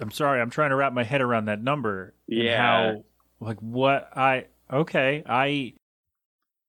[0.00, 0.40] I'm sorry.
[0.40, 2.14] I'm trying to wrap my head around that number.
[2.28, 2.92] and Yeah.
[2.92, 3.04] How,
[3.40, 5.22] like, what I, okay.
[5.26, 5.74] I,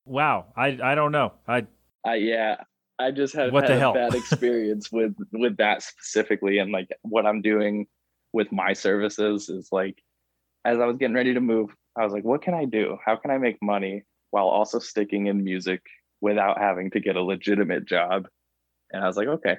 [0.05, 0.47] wow.
[0.55, 1.33] I, I don't know.
[1.47, 1.67] I,
[2.05, 2.57] I yeah,
[2.99, 3.91] I just had, What had the hell?
[3.91, 7.87] a bad experience with with that specifically, and like what I'm doing
[8.33, 10.01] with my services is like,
[10.65, 12.97] as I was getting ready to move, I was like, what can I do?
[13.05, 15.81] How can I make money while also sticking in music
[16.21, 18.27] without having to get a legitimate job?
[18.91, 19.57] And I was like, okay,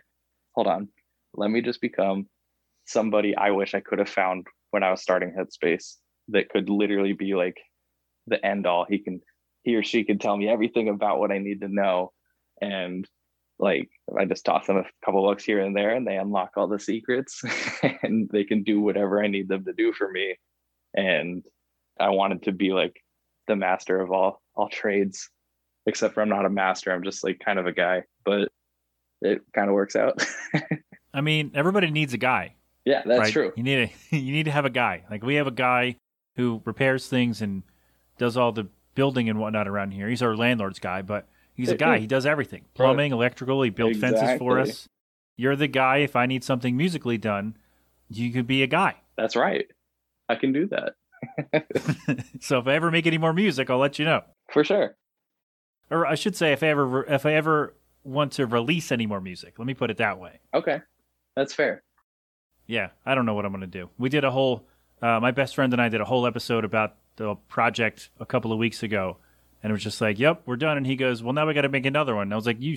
[0.55, 0.89] hold on,
[1.35, 2.27] let me just become
[2.87, 5.97] somebody I wish I could have found when I was starting Headspace
[6.29, 7.59] that could literally be like
[8.27, 8.87] the end all.
[8.89, 9.21] He can
[9.63, 12.13] he or she can tell me everything about what I need to know
[12.61, 13.09] and
[13.59, 16.67] like I just toss them a couple bucks here and there and they unlock all
[16.67, 17.43] the secrets
[18.03, 20.37] and they can do whatever I need them to do for me.
[20.97, 21.45] And
[21.99, 23.01] I wanted to be like
[23.47, 25.31] the master of all all trades,
[25.87, 26.93] except for I'm not a master.
[26.93, 28.49] I'm just like kind of a guy, but
[29.21, 30.25] it kind of works out.
[31.15, 32.57] I mean, everybody needs a guy.
[32.85, 33.33] Yeah, that's right?
[33.33, 33.53] true.
[33.57, 35.05] You need a, you need to have a guy.
[35.11, 35.97] Like we have a guy
[36.37, 37.63] who repairs things and
[38.19, 40.09] does all the building and whatnot around here.
[40.09, 41.99] He's our landlord's guy, but he's a guy.
[41.99, 43.63] He does everything: plumbing, electrical.
[43.63, 44.89] He builds fences for us.
[45.37, 45.99] You're the guy.
[45.99, 47.57] If I need something musically done,
[48.09, 48.97] you could be a guy.
[49.17, 49.67] That's right.
[50.29, 50.95] I can do that
[52.41, 54.23] so if I ever make any more music, I'll let you know.
[54.51, 54.97] for sure.
[55.91, 59.21] Or I should say, if I ever if I ever want to release any more
[59.21, 60.41] music, let me put it that way.
[60.55, 60.81] Okay,
[61.37, 61.83] that's fair.
[62.67, 63.91] Yeah, I don't know what I'm going to do.
[63.99, 64.67] We did a whole,
[65.03, 68.53] uh, my best friend and I did a whole episode about the project a couple
[68.53, 69.19] of weeks ago.
[69.63, 70.77] And it was just like, yep, we're done.
[70.77, 72.25] And he goes, well, now we got to make another one.
[72.25, 72.77] And I was like, you.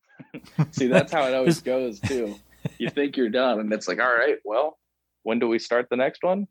[0.70, 2.36] See, that's how it always goes too.
[2.78, 4.78] You think you're done, and it's like, all right, well,
[5.22, 6.46] when do we start the next one?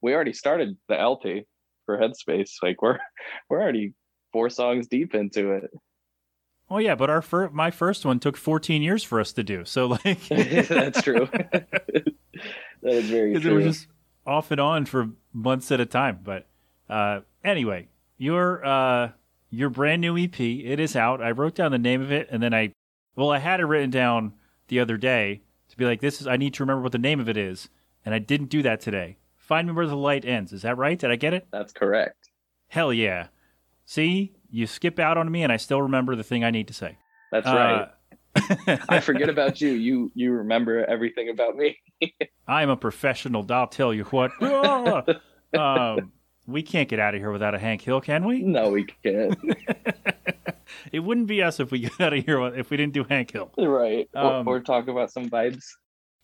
[0.00, 1.44] We already started the LP
[1.86, 2.50] for Headspace.
[2.62, 2.98] Like we're
[3.50, 3.94] we're already
[4.32, 5.70] four songs deep into it.
[6.72, 9.62] Oh, yeah, but our fir- my first one took 14 years for us to do.
[9.66, 11.28] So, like, that's true.
[11.30, 12.06] that
[12.82, 13.56] is very because it true.
[13.56, 13.88] was just
[14.26, 16.20] off and on for months at a time.
[16.24, 16.46] But
[16.88, 19.10] uh, anyway, your uh,
[19.50, 21.20] your brand new EP, it is out.
[21.20, 22.72] I wrote down the name of it, and then I,
[23.16, 24.32] well, I had it written down
[24.68, 26.26] the other day to be like, this is.
[26.26, 27.68] I need to remember what the name of it is,
[28.06, 29.18] and I didn't do that today.
[29.36, 30.54] Find me where the light ends.
[30.54, 30.98] Is that right?
[30.98, 31.48] Did I get it?
[31.50, 32.30] That's correct.
[32.68, 33.26] Hell yeah!
[33.84, 36.74] See, you skip out on me, and I still remember the thing I need to
[36.74, 36.98] say.
[37.32, 37.88] That's Uh,
[38.36, 38.80] right.
[38.88, 39.70] I forget about you.
[39.70, 41.78] You you remember everything about me.
[42.48, 43.44] I'm a professional.
[43.50, 44.30] I'll tell you what.
[45.54, 46.12] Um,
[46.46, 48.40] we can't get out of here without a Hank Hill, can we?
[48.42, 49.36] No, we can't.
[50.90, 53.30] It wouldn't be us if we got out of here if we didn't do Hank
[53.32, 53.52] Hill.
[53.58, 54.08] right.
[54.14, 55.64] Or, Um, or talk about some vibes.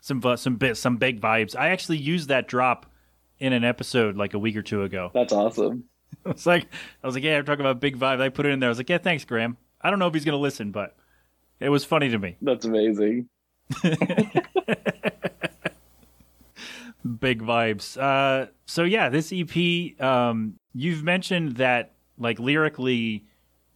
[0.01, 1.55] Some some bit some big vibes.
[1.55, 2.87] I actually used that drop
[3.39, 5.11] in an episode like a week or two ago.
[5.13, 5.85] That's awesome.
[6.27, 6.67] It's like
[7.03, 8.21] I was like, yeah, I'm talking about big vibes.
[8.21, 8.69] I put it in there.
[8.69, 9.57] I was like, yeah, thanks, Graham.
[9.81, 10.95] I don't know if he's gonna listen, but
[11.61, 12.37] it was funny to me.
[12.43, 13.29] That's amazing.
[17.21, 17.97] big vibes.
[18.01, 20.01] Uh, so yeah, this EP.
[20.03, 23.25] Um, you've mentioned that like lyrically,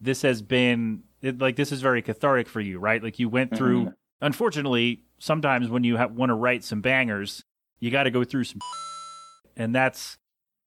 [0.01, 3.03] this has been it, like this is very cathartic for you, right?
[3.03, 3.87] Like you went through.
[3.87, 3.95] Mhm.
[4.21, 7.43] Unfortunately, sometimes when you ha- want to write some bangers,
[7.81, 8.61] you got to go through some,
[9.57, 10.19] and that's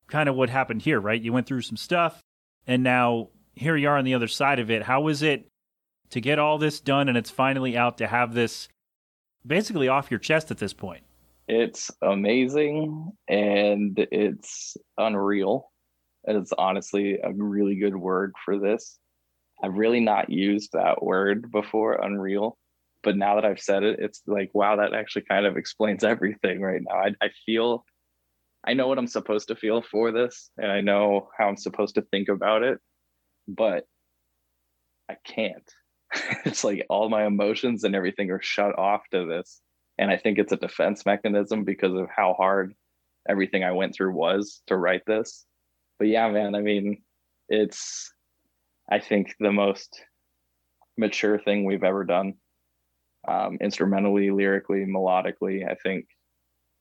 [0.07, 1.21] kind of what happened here, right?
[1.21, 2.21] You went through some stuff,
[2.67, 4.83] and now here you are on the other side of it.
[4.83, 5.47] How was it
[6.11, 8.67] to get all this done and it's finally out to have this
[9.45, 11.03] basically off your chest at this point?
[11.47, 15.71] It's amazing and it's unreal.
[16.25, 18.97] It's honestly a really good word for this.
[19.63, 22.57] I've really not used that word before, unreal.
[23.03, 26.61] But now that I've said it, it's like, wow, that actually kind of explains everything
[26.61, 26.95] right now.
[26.95, 27.85] I, I feel,
[28.67, 31.95] I know what I'm supposed to feel for this, and I know how I'm supposed
[31.95, 32.79] to think about it,
[33.47, 33.85] but
[35.09, 35.71] I can't.
[36.45, 39.61] it's like all my emotions and everything are shut off to this
[39.97, 42.73] And I think it's a defense mechanism because of how hard
[43.27, 45.45] everything I went through was to write this.
[45.99, 47.01] But yeah, man, I mean,
[47.49, 48.11] it's,
[48.89, 50.03] I think, the most
[50.97, 52.33] mature thing we've ever done.
[53.27, 56.05] Um, instrumentally, lyrically, melodically, I think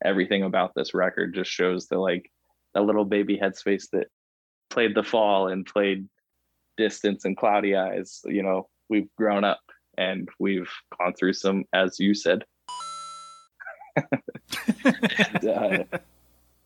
[0.04, 2.30] everything about this record just shows the like
[2.74, 4.08] a little baby headspace that
[4.70, 6.08] played the fall and played
[6.76, 8.20] distance and cloudy eyes.
[8.24, 9.60] You know, we've grown up
[9.96, 12.44] and we've gone through some, as you said.
[14.84, 15.84] and, uh,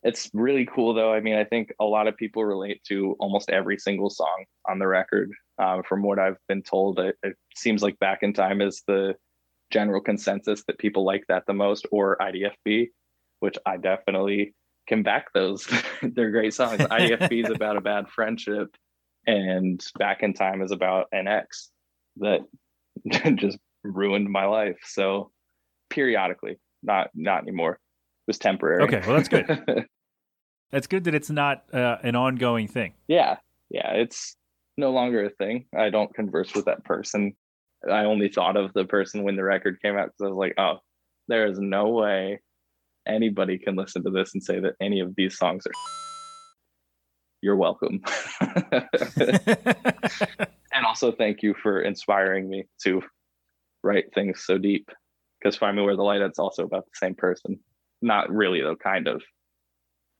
[0.03, 1.13] it's really cool though.
[1.13, 4.79] I mean, I think a lot of people relate to almost every single song on
[4.79, 5.31] the record.
[5.59, 9.17] Um, from what I've been told, it, it, seems like Back in Time is the
[9.71, 12.89] general consensus that people like that the most, or IDFB,
[13.41, 14.55] which I definitely
[14.87, 15.69] can back those.
[16.03, 16.79] They're great songs.
[16.81, 18.75] IDFB is about a bad friendship,
[19.27, 21.71] and Back in Time is about an ex
[22.17, 22.41] that
[23.37, 24.79] just ruined my life.
[24.85, 25.31] So
[25.91, 27.79] periodically, not not anymore It
[28.29, 28.83] was temporary.
[28.85, 29.87] Okay, well that's good.
[30.71, 32.95] that's good that it's not uh, an ongoing thing.
[33.07, 33.37] Yeah,
[33.71, 34.37] yeah, it's
[34.77, 35.67] no longer a thing.
[35.77, 37.35] I don't converse with that person.
[37.89, 40.55] I only thought of the person when the record came out because I was like,
[40.59, 40.79] oh,
[41.29, 42.41] there is no way
[43.09, 45.73] anybody can listen to this and say that any of these songs are.
[47.41, 48.03] You're welcome.
[48.41, 48.87] and
[50.85, 53.01] also, thank you for inspiring me to
[53.83, 54.91] write things so deep.
[55.39, 57.61] Because Find Me Where the Light Ends also about the same person.
[58.03, 59.23] Not really, though, kind of.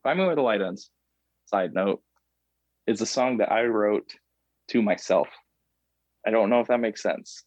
[0.05, 0.91] Find Me Where the Light Ends,
[1.47, 2.03] side note,
[2.87, 4.13] is a song that I wrote
[4.69, 5.29] to myself.
[6.27, 7.43] I don't know if that makes sense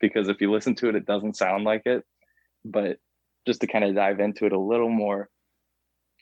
[0.00, 2.04] because if you listen to it, it doesn't sound like it.
[2.64, 2.98] But
[3.48, 5.28] just to kind of dive into it a little more,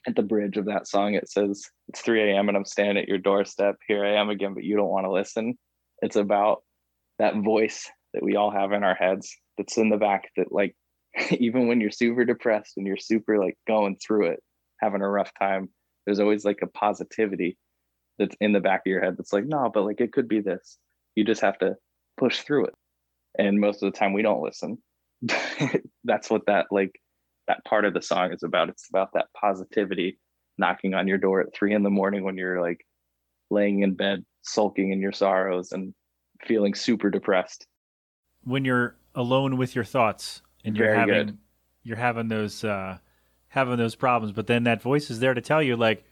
[0.07, 2.47] at the bridge of that song, it says, It's 3 a.m.
[2.47, 3.75] and I'm standing at your doorstep.
[3.87, 5.57] Here I am again, but you don't want to listen.
[6.01, 6.63] It's about
[7.19, 10.75] that voice that we all have in our heads that's in the back that, like,
[11.31, 14.39] even when you're super depressed and you're super like going through it,
[14.79, 15.69] having a rough time,
[16.05, 17.57] there's always like a positivity
[18.17, 20.39] that's in the back of your head that's like, no, but like it could be
[20.39, 20.77] this.
[21.15, 21.75] You just have to
[22.17, 22.73] push through it.
[23.37, 24.77] And most of the time we don't listen.
[26.03, 26.91] that's what that like
[27.47, 28.69] that part of the song is about.
[28.69, 30.19] It's about that positivity
[30.57, 32.85] knocking on your door at three in the morning when you're like
[33.49, 35.93] laying in bed, sulking in your sorrows and
[36.45, 37.65] feeling super depressed.
[38.43, 41.37] When you're alone with your thoughts and you're Very having good.
[41.83, 42.97] you're having those uh
[43.49, 46.05] having those problems, but then that voice is there to tell you like,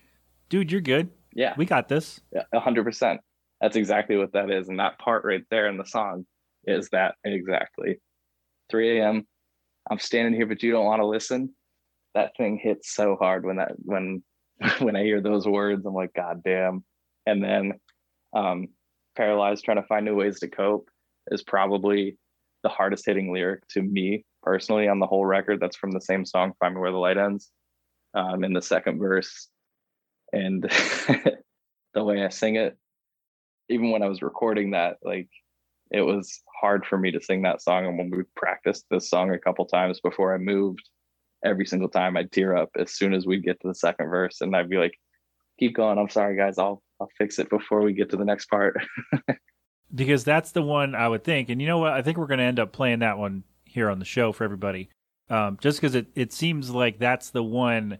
[0.49, 1.09] dude, you're good.
[1.33, 1.53] Yeah.
[1.57, 2.21] We got this.
[2.33, 3.21] Yeah, a hundred percent.
[3.61, 4.69] That's exactly what that is.
[4.69, 6.25] And that part right there in the song
[6.65, 7.99] is that exactly.
[8.69, 9.27] 3 a.m.
[9.89, 11.53] I'm standing here, but you don't want to listen.
[12.13, 14.23] That thing hits so hard when that when
[14.79, 16.83] when I hear those words, I'm like, God damn.
[17.25, 17.73] And then
[18.35, 18.67] um
[19.15, 20.89] paralyzed trying to find new ways to cope
[21.31, 22.17] is probably
[22.63, 25.59] the hardest hitting lyric to me personally on the whole record.
[25.59, 27.51] That's from the same song, Find Me Where the Light Ends.
[28.13, 29.49] Um, in the second verse.
[30.31, 30.63] And
[31.93, 32.77] the way I sing it,
[33.67, 35.29] even when I was recording that, like
[35.91, 37.85] it was hard for me to sing that song.
[37.85, 40.89] And when we practiced this song a couple times before I moved,
[41.43, 44.41] every single time I'd tear up as soon as we'd get to the second verse.
[44.41, 44.97] And I'd be like,
[45.59, 45.97] keep going.
[45.97, 46.57] I'm sorry, guys.
[46.57, 48.77] I'll I'll fix it before we get to the next part.
[49.93, 51.49] because that's the one I would think.
[51.49, 51.93] And you know what?
[51.93, 54.43] I think we're going to end up playing that one here on the show for
[54.43, 54.89] everybody,
[55.29, 57.99] um, just because it it seems like that's the one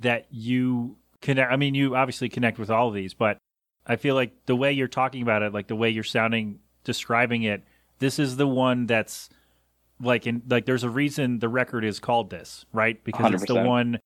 [0.00, 1.52] that you connect.
[1.52, 3.38] I mean, you obviously connect with all of these, but
[3.86, 7.42] I feel like the way you're talking about it, like the way you're sounding, describing
[7.42, 7.62] it,
[7.98, 9.28] this is the one that's
[10.00, 13.02] like in like there's a reason the record is called this, right?
[13.04, 13.98] Because it's the one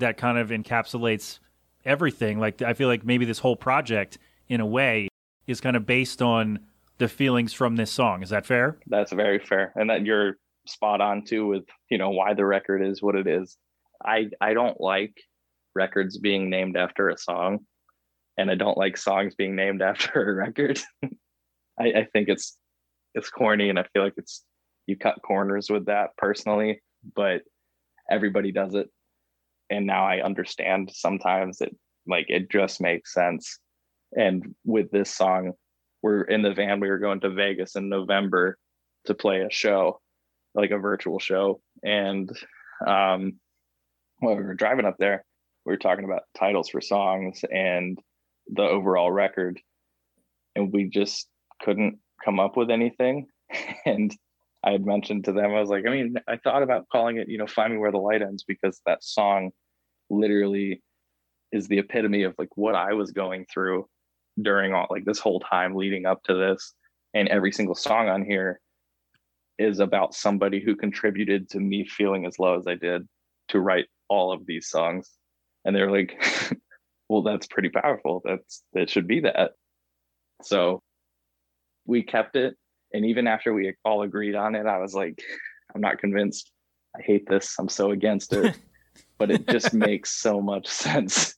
[0.00, 1.38] that kind of encapsulates
[1.84, 2.40] everything.
[2.40, 4.18] Like I feel like maybe this whole project
[4.48, 5.08] in a way
[5.46, 6.58] is kind of based on
[6.98, 8.24] the feelings from this song.
[8.24, 8.78] Is that fair?
[8.88, 9.72] That's very fair.
[9.76, 13.28] And that you're spot on too with, you know, why the record is what it
[13.28, 13.56] is.
[14.04, 15.14] I I don't like
[15.76, 17.60] records being named after a song.
[18.36, 20.80] And I don't like songs being named after a record.
[21.78, 22.56] I, I think it's
[23.14, 24.44] it's corny and I feel like it's
[24.86, 26.82] you cut corners with that personally,
[27.14, 27.42] but
[28.10, 28.88] everybody does it.
[29.70, 31.74] And now I understand sometimes it
[32.06, 33.58] like it just makes sense.
[34.16, 35.52] And with this song,
[36.02, 38.58] we're in the van, we were going to Vegas in November
[39.06, 40.00] to play a show,
[40.54, 41.60] like a virtual show.
[41.82, 42.30] And
[42.86, 43.34] um
[44.20, 45.24] when we were driving up there,
[45.64, 47.98] we were talking about titles for songs and
[48.48, 49.60] the overall record.
[50.54, 51.28] And we just
[51.62, 53.26] couldn't come up with anything.
[53.86, 54.14] And
[54.64, 57.28] I had mentioned to them, I was like, I mean, I thought about calling it,
[57.28, 59.50] you know, Find Me Where the Light Ends because that song
[60.08, 60.82] literally
[61.52, 63.86] is the epitome of like what I was going through
[64.40, 66.72] during all like this whole time leading up to this.
[67.12, 68.58] And every single song on here
[69.58, 73.06] is about somebody who contributed to me feeling as low as I did
[73.48, 75.10] to write all of these songs.
[75.64, 76.20] And they're like,
[77.08, 78.22] well, that's pretty powerful.
[78.24, 79.52] That's it should be that.
[80.42, 80.82] So
[81.86, 82.56] we kept it.
[82.92, 85.20] And even after we all agreed on it, I was like,
[85.74, 86.50] I'm not convinced.
[86.96, 87.56] I hate this.
[87.58, 88.56] I'm so against it.
[89.18, 91.34] but it just makes so much sense.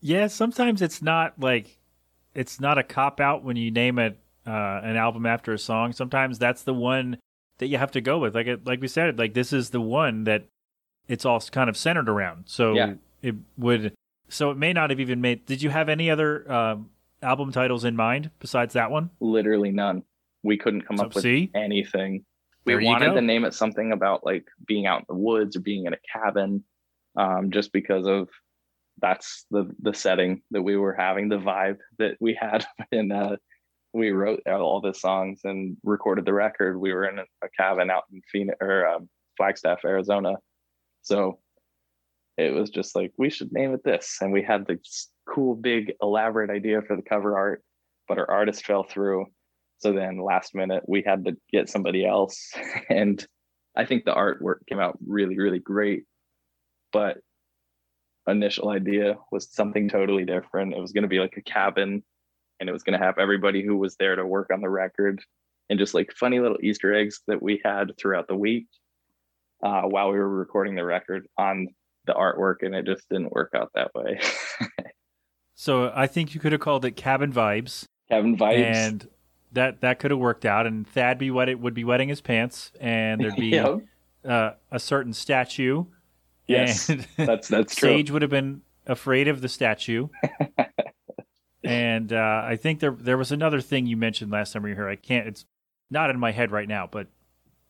[0.00, 1.78] Yeah, sometimes it's not like
[2.34, 5.92] it's not a cop out when you name it uh, an album after a song.
[5.92, 7.18] Sometimes that's the one
[7.58, 8.34] that you have to go with.
[8.34, 10.44] Like it, like we said, like this is the one that
[11.08, 12.44] it's all kind of centered around.
[12.46, 12.94] So Yeah.
[13.22, 13.94] it would.
[14.28, 15.46] So it may not have even made.
[15.46, 16.90] Did you have any other um,
[17.22, 19.10] album titles in mind besides that one?
[19.20, 20.02] Literally none.
[20.42, 21.50] We couldn't come So, up with see?
[21.54, 22.24] anything.
[22.64, 25.60] We There wanted to name it something about like being out in the woods or
[25.60, 26.64] being in a cabin,
[27.16, 28.28] um, just because of
[29.00, 33.36] that's the the setting that we were having, the vibe that we had in uh,
[33.92, 36.78] we wrote all the songs and recorded the record.
[36.78, 37.24] We were in a,
[37.58, 40.36] cabin out in Phoenix or um, Flagstaff, Arizona.
[41.02, 41.40] So
[42.36, 45.92] it was just like we should name it this, and we had this cool, big,
[46.02, 47.62] elaborate idea for the cover art,
[48.08, 49.26] but our artist fell through.
[49.78, 52.52] So then last minute we had to get somebody else.
[52.88, 53.24] And
[53.76, 56.04] I think the artwork came out really, really great.
[56.92, 57.18] But
[58.26, 60.74] initial idea was something totally different.
[60.74, 62.02] It was going to be like a cabin
[62.60, 65.20] and it was going to have everybody who was there to work on the record
[65.68, 68.66] and just like funny little Easter eggs that we had throughout the week
[69.64, 71.68] uh, while we were recording the record on
[72.06, 72.56] the artwork.
[72.62, 74.20] And it just didn't work out that way.
[75.62, 78.64] So I think you could have called it Cabin Vibes, cabin vibes.
[78.64, 79.08] and
[79.52, 80.66] that that could have worked out.
[80.66, 83.56] And Thad be wet it would be wetting his pants, and there'd be
[84.24, 85.84] uh, a certain statue.
[86.48, 87.90] Yes, and that's that's true.
[87.90, 90.08] Sage would have been afraid of the statue.
[91.62, 94.76] and uh, I think there there was another thing you mentioned last time we were
[94.76, 94.88] here.
[94.88, 95.28] I can't.
[95.28, 95.44] It's
[95.90, 97.06] not in my head right now, but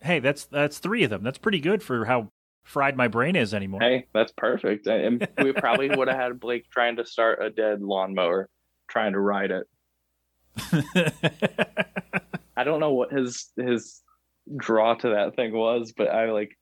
[0.00, 1.22] hey, that's that's three of them.
[1.22, 2.28] That's pretty good for how
[2.64, 3.80] fried my brain is anymore.
[3.80, 4.86] Hey, that's perfect.
[4.86, 8.48] And we probably would have had Blake trying to start a dead lawnmower,
[8.88, 9.66] trying to ride it.
[12.56, 14.02] I don't know what his his
[14.56, 16.56] draw to that thing was, but I like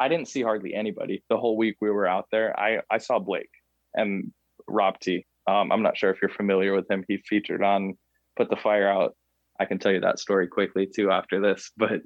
[0.00, 2.58] I didn't see hardly anybody the whole week we were out there.
[2.58, 3.50] I I saw Blake
[3.94, 4.32] and
[4.68, 5.26] Rob T.
[5.46, 7.04] Um, I'm not sure if you're familiar with him.
[7.06, 7.96] He featured on
[8.36, 9.14] Put the Fire Out.
[9.60, 12.00] I can tell you that story quickly too after this, but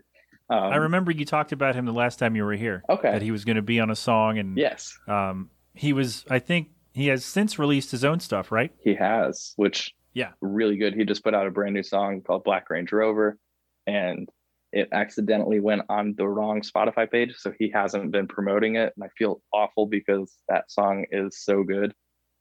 [0.51, 2.82] um, I remember you talked about him the last time you were here.
[2.88, 3.12] Okay.
[3.12, 6.24] That he was going to be on a song, and yes, um, he was.
[6.28, 8.72] I think he has since released his own stuff, right?
[8.82, 10.94] He has, which yeah, really good.
[10.94, 13.38] He just put out a brand new song called Black Range Rover,
[13.86, 14.28] and
[14.72, 18.92] it accidentally went on the wrong Spotify page, so he hasn't been promoting it.
[18.96, 21.94] And I feel awful because that song is so good.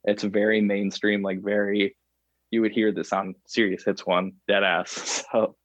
[0.04, 1.96] It's very mainstream, like very.
[2.52, 5.24] You would hear this on Sirius Hits One, dead ass.
[5.32, 5.56] So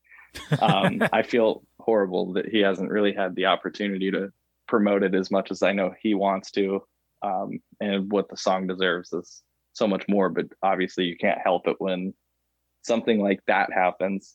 [0.61, 4.31] um, I feel horrible that he hasn't really had the opportunity to
[4.69, 6.83] promote it as much as I know he wants to.
[7.23, 10.29] Um, and what the song deserves is so much more.
[10.29, 12.15] But obviously, you can't help it when
[12.83, 14.35] something like that happens.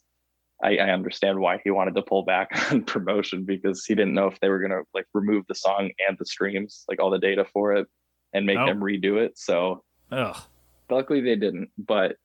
[0.61, 4.27] I, I understand why he wanted to pull back on promotion because he didn't know
[4.27, 7.45] if they were gonna like remove the song and the streams, like all the data
[7.53, 7.87] for it,
[8.33, 8.67] and make Oh.
[8.67, 9.37] him redo it.
[9.37, 10.35] So Ugh.
[10.89, 12.17] luckily they didn't, but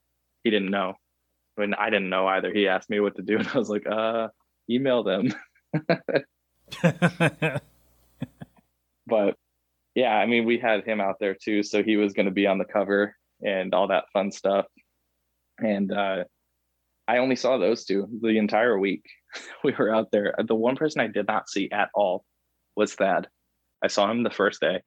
[0.42, 0.94] he didn't know.
[1.56, 3.86] When I didn't know either, he asked me what to do, and I was like,
[3.86, 4.28] "Uh,
[4.68, 5.32] email them."
[9.06, 9.36] but
[9.94, 12.46] yeah, I mean, we had him out there too, so he was going to be
[12.46, 14.66] on the cover and all that fun stuff.
[15.58, 16.24] And uh,
[17.06, 19.04] I only saw those two the entire week.
[19.64, 20.34] we were out there.
[20.46, 22.24] The one person I did not see at all
[22.76, 23.28] was Thad.
[23.82, 24.80] I saw him the first day.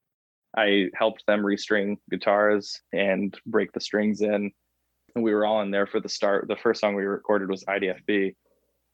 [0.55, 4.51] I helped them restring guitars and break the strings in.
[5.17, 6.47] And we were all in there for the start.
[6.47, 8.35] The first song we recorded was IDFB.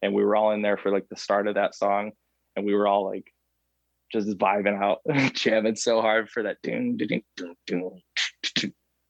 [0.02, 2.14] And we were all in there for like the start of that song.
[2.56, 3.30] And we were all like
[4.10, 5.00] just vibing out,
[5.34, 6.62] jamming so hard for that.
[6.64, 6.98] Ding.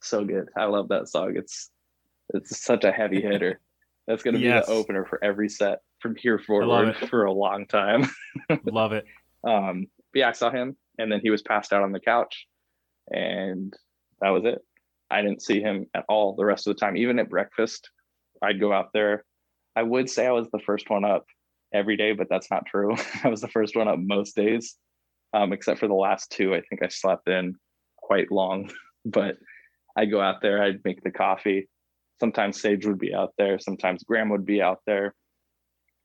[0.01, 0.49] So good.
[0.57, 1.37] I love that song.
[1.37, 1.69] It's
[2.33, 3.61] it's such a heavy hitter.
[4.07, 4.65] That's gonna be Yes.
[4.65, 8.09] the opener for every set from here forward for a long time.
[8.65, 9.05] Love it.
[9.45, 12.47] Um, but yeah, I saw him, and then he was passed out on the couch,
[13.09, 13.73] and
[14.19, 14.59] that was it.
[15.13, 16.97] I didn't see him at all the rest of the time.
[16.97, 17.89] Even at breakfast,
[18.41, 19.23] I'd go out there.
[19.75, 21.25] I would say I was the first one up
[21.73, 22.95] every day, but that's not true.
[23.23, 24.75] I was the first one up most days,
[25.33, 26.55] um, except for the last two.
[26.55, 27.55] I think I slept in
[27.97, 28.71] quite long,
[29.05, 29.37] but
[29.95, 30.61] I'd go out there.
[30.61, 31.69] I'd make the coffee.
[32.19, 33.59] Sometimes Sage would be out there.
[33.59, 35.13] Sometimes Graham would be out there,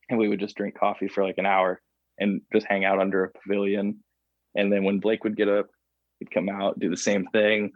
[0.09, 1.81] and we would just drink coffee for like an hour
[2.19, 4.03] and just hang out under a pavilion.
[4.55, 5.67] And then when Blake would get up,
[6.19, 7.71] he'd come out, do the same thing,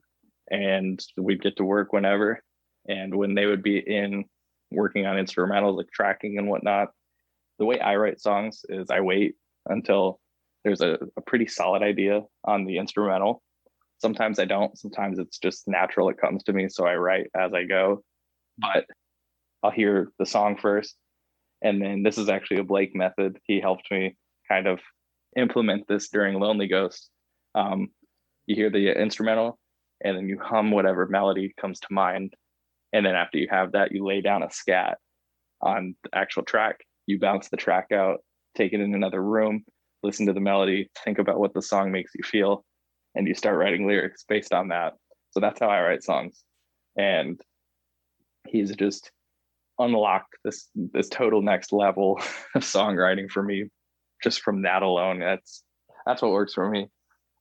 [0.50, 2.42] and we'd get to work whenever.
[2.88, 4.26] And when they would be in
[4.72, 6.90] working on instrumentals like tracking and whatnot,
[7.60, 9.36] the way I write songs is I wait
[9.68, 10.20] until
[10.64, 13.42] there's a, a pretty solid idea on the instrumental.
[14.02, 14.78] Sometimes I don't.
[14.78, 16.10] Sometimes it's just natural.
[16.10, 18.04] It comes to me, so I write as I go.
[18.58, 18.86] But
[19.62, 20.96] I'll hear the song first,
[21.62, 23.40] and then this is actually a Blake method.
[23.46, 24.18] He helped me
[24.50, 24.80] kind of
[25.38, 27.10] implement this during Lonely Ghost.
[27.56, 27.90] Um,
[28.46, 29.58] you hear the instrumental,
[30.04, 32.34] and then you hum whatever melody comes to mind,
[32.92, 34.98] and then after you have that, you lay down a scat
[35.62, 36.82] on the actual track.
[37.08, 38.20] You bounce the track out,
[38.56, 39.66] take it in another room,
[40.04, 42.64] listen to the melody, think about what the song makes you feel,
[43.16, 44.94] and you start writing lyrics based on that.
[45.32, 46.44] So that's how I write songs.
[46.98, 47.42] And
[48.48, 49.12] he's just
[49.80, 52.20] unlocked this this total next level
[52.56, 53.70] of songwriting for me
[54.24, 55.20] just from that alone.
[55.20, 55.64] That's
[56.06, 56.90] that's what works for me.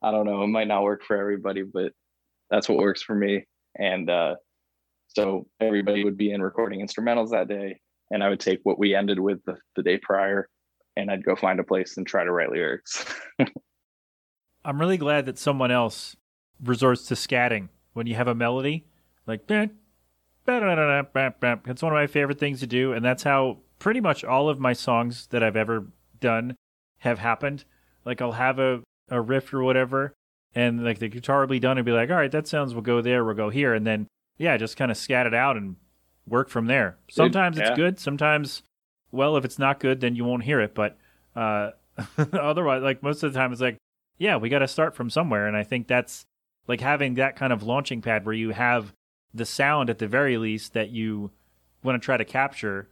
[0.02, 1.92] I don't know, it might not work for everybody, but
[2.52, 3.44] that's what works for me.
[3.76, 4.36] And uh
[5.08, 7.80] so everybody would be in recording instrumentals that day
[8.12, 10.48] and I would take what we ended with the, the day prior
[10.96, 13.04] and I'd go find a place and try to write lyrics.
[14.64, 16.16] I'm really glad that someone else
[16.62, 18.86] resorts to scatting when you have a melody.
[19.26, 22.92] Like, it's one of my favorite things to do.
[22.92, 25.86] And that's how pretty much all of my songs that I've ever
[26.20, 26.56] done
[26.98, 27.64] have happened.
[28.04, 30.14] Like, I'll have a, a riff or whatever,
[30.54, 32.82] and like the guitar will be done and be like, all right, that sounds, we'll
[32.82, 33.74] go there, we'll go here.
[33.74, 34.06] And then,
[34.38, 35.76] yeah, just kind of scat it out and
[36.26, 36.98] work from there.
[37.10, 37.68] Sometimes yeah.
[37.68, 37.98] it's good.
[37.98, 38.62] Sometimes,
[39.10, 40.74] well, if it's not good, then you won't hear it.
[40.74, 40.98] But
[41.34, 41.70] uh,
[42.32, 43.78] otherwise, like most of the time, it's like,
[44.18, 45.46] yeah, we got to start from somewhere.
[45.46, 46.26] And I think that's
[46.68, 48.92] like having that kind of launching pad where you have
[49.34, 51.30] the sound at the very least that you
[51.82, 52.88] want to try to capture.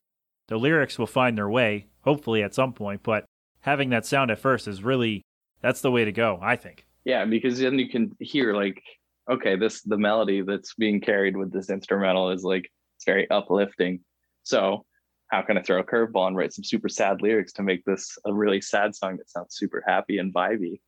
[0.49, 3.03] The lyrics will find their way, hopefully at some point.
[3.03, 3.25] But
[3.61, 5.23] having that sound at first is really
[5.61, 6.87] that's the way to go, I think.
[7.05, 8.83] Yeah, because then you can hear like,
[9.31, 14.01] okay, this the melody that's being carried with this instrumental is like it's very uplifting.
[14.43, 14.85] So
[15.29, 18.19] how can I throw a curveball and write some super sad lyrics to make this
[18.27, 20.81] a really sad song that sounds super happy and vibey?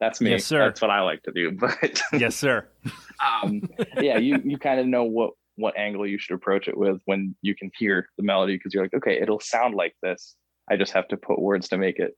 [0.00, 0.30] That's me.
[0.30, 0.60] Yes, sir.
[0.60, 1.52] That's what I like to do.
[1.60, 2.68] But yes, sir.
[3.42, 3.62] um,
[4.00, 7.34] yeah, you you kind of know what what angle you should approach it with when
[7.42, 10.36] you can hear the melody because you're like, okay, it'll sound like this.
[10.70, 12.16] I just have to put words to make it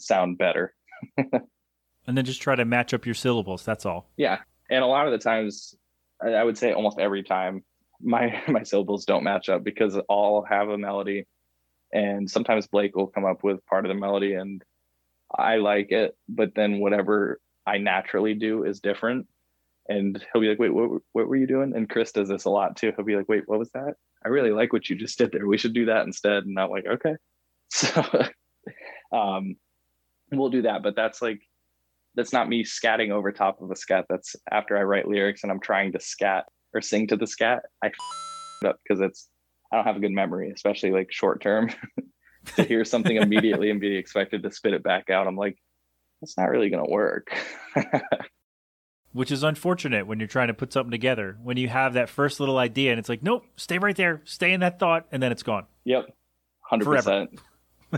[0.00, 0.74] sound better.
[2.06, 3.64] and then just try to match up your syllables.
[3.64, 4.10] That's all.
[4.16, 4.38] Yeah,
[4.70, 5.74] and a lot of the times,
[6.22, 7.64] I would say almost every time,
[8.02, 11.26] my my syllables don't match up because all have a melody
[11.92, 14.62] and sometimes blake will come up with part of the melody and
[15.36, 19.26] i like it but then whatever i naturally do is different.
[19.88, 21.74] And he'll be like wait what, what were you doing?
[21.74, 22.92] And chris does this a lot too.
[22.94, 23.94] He'll be like wait what was that?
[24.24, 25.46] I really like what you just did there.
[25.46, 26.44] We should do that instead.
[26.44, 27.14] And i'm like okay.
[27.68, 28.04] So
[29.12, 29.56] um
[30.30, 31.40] we'll do that but that's like
[32.14, 35.52] that's not me scatting over top of a scat that's after i write lyrics and
[35.52, 36.44] i'm trying to scat
[36.74, 37.90] or sing to the scat, I
[38.64, 39.28] up because it's
[39.72, 41.70] I don't have a good memory, especially like short term.
[42.56, 45.56] to hear something immediately and be expected to spit it back out, I'm like,
[46.20, 47.28] that's not really going to work.
[49.12, 51.36] Which is unfortunate when you're trying to put something together.
[51.42, 54.52] When you have that first little idea and it's like, nope, stay right there, stay
[54.52, 55.66] in that thought, and then it's gone.
[55.84, 56.14] Yep,
[56.60, 57.40] hundred percent.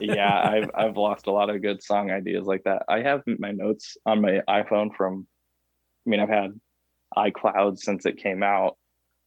[0.00, 2.82] Yeah, I've I've lost a lot of good song ideas like that.
[2.88, 5.26] I have my notes on my iPhone from.
[6.06, 6.58] I mean, I've had
[7.16, 8.76] iCloud since it came out.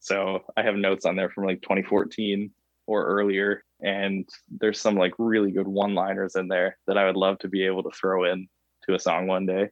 [0.00, 2.50] So I have notes on there from like 2014
[2.86, 3.62] or earlier.
[3.80, 7.48] And there's some like really good one liners in there that I would love to
[7.48, 8.48] be able to throw in
[8.84, 9.68] to a song one day.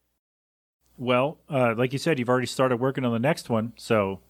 [0.98, 3.72] Well, uh, like you said, you've already started working on the next one.
[3.76, 4.20] So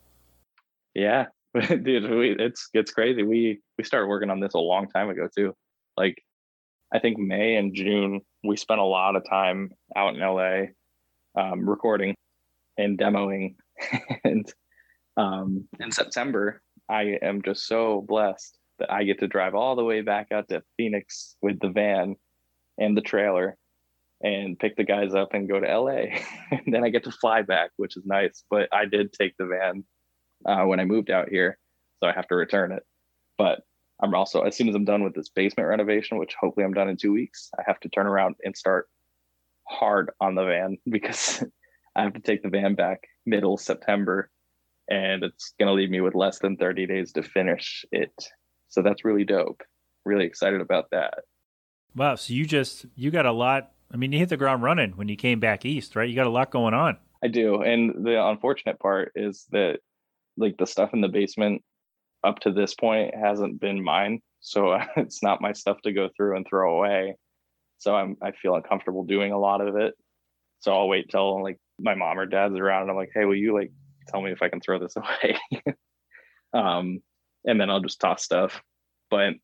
[0.94, 1.26] yeah,
[1.68, 3.22] dude, we, it's, it's crazy.
[3.22, 5.54] We, we started working on this a long time ago too.
[5.96, 6.22] Like
[6.92, 10.66] I think May and June, we spent a lot of time out in LA
[11.40, 12.14] um, recording
[12.78, 13.56] and demoing
[14.24, 14.52] and
[15.16, 19.84] um, in September, I am just so blessed that I get to drive all the
[19.84, 22.16] way back out to Phoenix with the van
[22.78, 23.56] and the trailer
[24.22, 26.18] and pick the guys up and go to LA.
[26.50, 28.44] and then I get to fly back, which is nice.
[28.50, 29.84] But I did take the van
[30.44, 31.58] uh, when I moved out here,
[32.02, 32.82] so I have to return it.
[33.38, 33.60] But
[34.00, 36.88] I'm also, as soon as I'm done with this basement renovation, which hopefully I'm done
[36.88, 38.88] in two weeks, I have to turn around and start
[39.66, 41.42] hard on the van because
[41.94, 44.30] I have to take the van back middle September,
[44.88, 48.12] and it's going to leave me with less than 30 days to finish it.
[48.68, 49.62] So that's really dope.
[50.04, 51.14] Really excited about that.
[51.94, 52.16] Wow.
[52.16, 53.72] So you just, you got a lot.
[53.92, 56.08] I mean, you hit the ground running when you came back east, right?
[56.08, 56.98] You got a lot going on.
[57.24, 57.62] I do.
[57.62, 59.78] And the unfortunate part is that,
[60.36, 61.62] like, the stuff in the basement
[62.26, 64.20] up to this point hasn't been mine.
[64.40, 67.16] So it's not my stuff to go through and throw away.
[67.78, 69.94] So I'm, I feel uncomfortable doing a lot of it.
[70.60, 73.36] So I'll wait till like my mom or dad's around and I'm like, hey, will
[73.36, 73.70] you like
[74.08, 75.38] tell me if I can throw this away?
[76.52, 77.00] um,
[77.44, 78.60] and then I'll just toss stuff.
[79.10, 79.34] But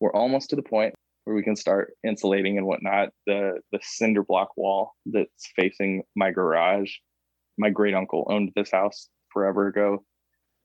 [0.00, 3.10] we're almost to the point where we can start insulating and whatnot.
[3.26, 6.92] The the cinder block wall that's facing my garage.
[7.56, 10.04] My great uncle owned this house forever ago,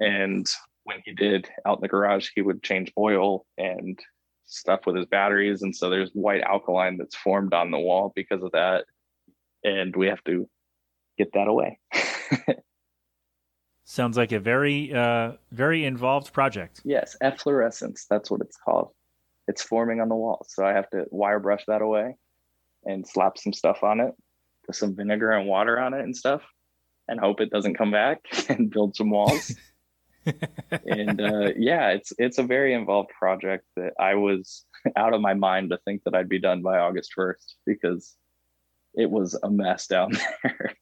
[0.02, 0.46] and
[0.84, 4.00] when he did out in the garage, he would change oil and
[4.46, 8.44] stuff with his batteries, and so there's white alkaline that's formed on the wall because
[8.44, 8.86] of that,
[9.64, 10.50] and we have to
[11.18, 11.80] get that away.
[13.86, 16.82] Sounds like a very, uh, very involved project.
[16.86, 18.06] Yes, efflorescence.
[18.10, 18.90] That's what it's called.
[19.48, 20.46] It's forming on the wall.
[20.48, 22.16] So I have to wire brush that away
[22.86, 24.14] and slap some stuff on it,
[24.66, 26.42] put some vinegar and water on it and stuff,
[27.08, 28.20] and hope it doesn't come back
[28.50, 29.54] and build some walls.
[30.86, 34.66] And uh, yeah, it's it's a very involved project that I was
[34.96, 38.16] out of my mind to think that I'd be done by August first because
[38.94, 40.12] it was a mess down
[40.44, 40.74] there.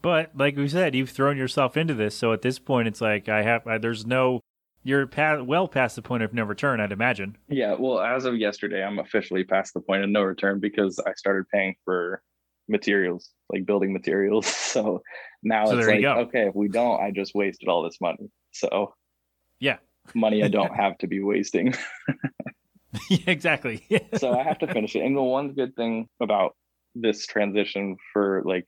[0.00, 3.28] But like we said, you've thrown yourself into this, so at this point, it's like
[3.28, 3.66] I have.
[3.66, 4.40] I, there's no.
[4.84, 7.36] You're pa- well past the point of no return, I'd imagine.
[7.48, 11.12] Yeah, well, as of yesterday, I'm officially past the point of no return because I
[11.14, 12.22] started paying for
[12.68, 14.46] materials, like building materials.
[14.68, 15.02] So
[15.42, 18.30] now So it's like, okay, if we don't, I just wasted all this money.
[18.52, 18.94] So
[19.60, 19.78] Yeah.
[20.14, 21.74] money I don't have to be wasting.
[23.10, 23.84] yeah, exactly.
[24.16, 25.00] so I have to finish it.
[25.00, 26.56] And the one good thing about
[26.94, 28.66] this transition for like,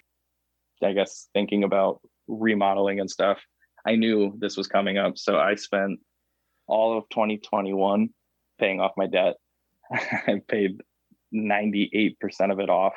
[0.82, 3.38] I guess thinking about remodeling and stuff,
[3.86, 5.16] I knew this was coming up.
[5.18, 6.00] So I spent
[6.66, 8.10] all of 2021
[8.58, 9.34] paying off my debt.
[9.92, 10.80] I paid
[11.34, 12.14] 98%
[12.52, 12.94] of it off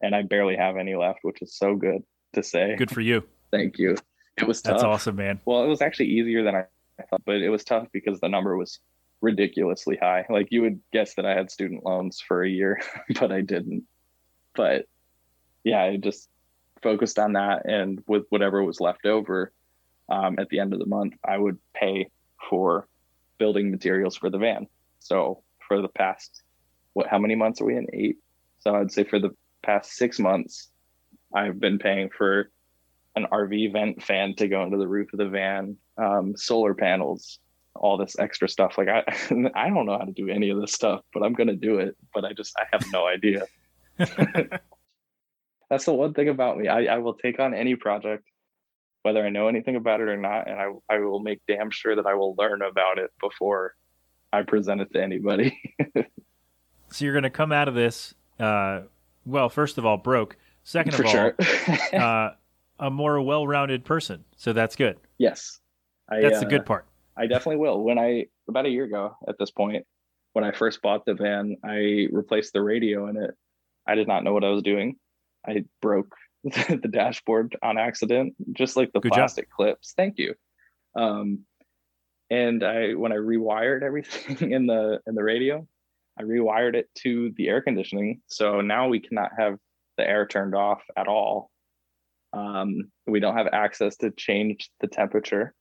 [0.00, 2.02] and I barely have any left, which is so good
[2.34, 2.76] to say.
[2.76, 3.24] Good for you.
[3.50, 3.96] Thank you.
[4.36, 4.74] It was tough.
[4.74, 5.40] That's awesome, man.
[5.44, 6.64] Well, it was actually easier than I
[7.08, 8.80] thought, but it was tough because the number was
[9.20, 10.26] ridiculously high.
[10.28, 12.80] Like you would guess that I had student loans for a year,
[13.20, 13.84] but I didn't.
[14.54, 14.86] But
[15.64, 16.28] yeah, I just
[16.82, 19.52] focused on that, and with whatever was left over
[20.08, 22.10] um, at the end of the month, I would pay
[22.48, 22.88] for
[23.38, 24.66] building materials for the van.
[24.98, 26.42] So for the past,
[26.94, 27.06] what?
[27.06, 27.86] How many months are we in?
[27.92, 28.16] Eight.
[28.60, 29.30] So I'd say for the
[29.62, 30.70] past six months,
[31.34, 32.50] I've been paying for
[33.16, 37.38] an RV vent fan to go into the roof of the van, um, solar panels,
[37.74, 38.78] all this extra stuff.
[38.78, 39.02] Like I,
[39.54, 41.96] I don't know how to do any of this stuff, but I'm gonna do it.
[42.14, 43.46] But I just I have no idea.
[45.70, 46.68] That's the one thing about me.
[46.68, 48.24] I, I will take on any project,
[49.02, 51.94] whether I know anything about it or not, and I I will make damn sure
[51.96, 53.74] that I will learn about it before
[54.32, 55.58] I present it to anybody.
[56.90, 58.80] So you're going to come out of this, uh,
[59.24, 60.36] well, first of all, broke.
[60.64, 61.34] Second of For all, sure.
[61.92, 62.30] uh,
[62.80, 64.24] a more well-rounded person.
[64.36, 64.98] So that's good.
[65.18, 65.60] yes,
[66.10, 66.86] I, That's the uh, good part.
[67.16, 67.82] I definitely will.
[67.84, 69.86] When I about a year ago at this point,
[70.32, 73.30] when I first bought the van, I replaced the radio in it.
[73.86, 74.96] I did not know what I was doing.
[75.46, 76.14] I broke
[76.44, 79.18] the dashboard on accident, just like the Good job.
[79.18, 79.92] plastic clips.
[79.96, 80.34] Thank you.
[80.96, 81.40] Um,
[82.30, 85.66] and I when I rewired everything in the in the radio,
[86.18, 88.22] I rewired it to the air conditioning.
[88.26, 89.58] So now we cannot have
[89.96, 91.50] the air turned off at all.
[92.32, 95.54] Um, we don't have access to change the temperature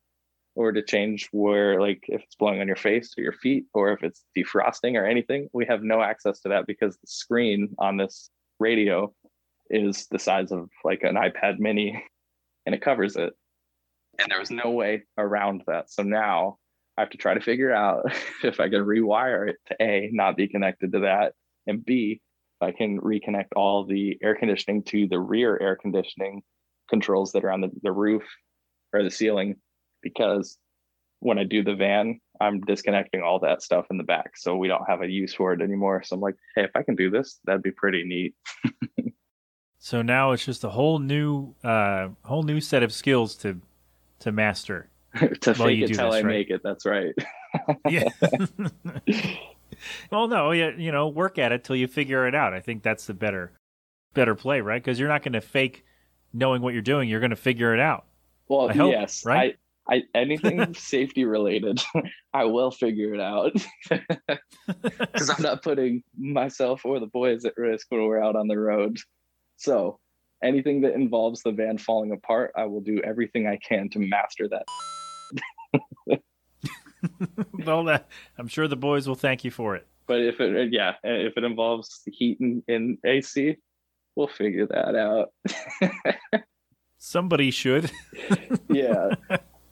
[0.55, 3.91] or to change where like if it's blowing on your face or your feet or
[3.91, 7.97] if it's defrosting or anything we have no access to that because the screen on
[7.97, 9.13] this radio
[9.69, 12.03] is the size of like an ipad mini
[12.65, 13.33] and it covers it.
[14.19, 15.89] And there was no way around that.
[15.89, 16.57] So now
[16.99, 18.03] i have to try to figure out
[18.43, 21.33] if i can rewire it to a not be connected to that
[21.65, 22.19] and b
[22.59, 26.41] i can reconnect all the air conditioning to the rear air conditioning
[26.89, 28.23] controls that are on the, the roof
[28.93, 29.55] or the ceiling
[30.01, 30.57] because
[31.19, 34.37] when I do the van, I'm disconnecting all that stuff in the back.
[34.37, 36.01] So we don't have a use for it anymore.
[36.03, 38.35] So I'm like, hey, if I can do this, that'd be pretty neat.
[39.79, 43.61] So now it's just a whole new, uh, whole new set of skills to,
[44.19, 44.89] to master.
[45.15, 46.25] to While fake you it till this, I right?
[46.25, 46.61] make it.
[46.63, 47.15] That's right.
[47.87, 48.09] Yeah.
[50.11, 52.53] well, no, yeah, you know, work at it till you figure it out.
[52.53, 53.53] I think that's the better,
[54.13, 54.83] better play, right?
[54.83, 55.83] Because you're not going to fake
[56.33, 57.09] knowing what you're doing.
[57.09, 58.05] You're going to figure it out.
[58.47, 59.57] Well, hope, yes, right?
[59.87, 61.81] I, I anything safety related,
[62.33, 63.53] I will figure it out
[64.67, 68.57] because I'm not putting myself or the boys at risk when we're out on the
[68.57, 68.97] road.
[69.57, 69.99] So
[70.43, 74.47] anything that involves the van falling apart, I will do everything I can to master
[74.49, 74.65] that.
[77.65, 79.85] well, that, I'm sure the boys will thank you for it.
[80.07, 83.57] But if it, yeah, if it involves heat and, and AC,
[84.19, 85.29] we'll figure that out.
[86.97, 87.89] Somebody should.
[88.69, 89.11] yeah.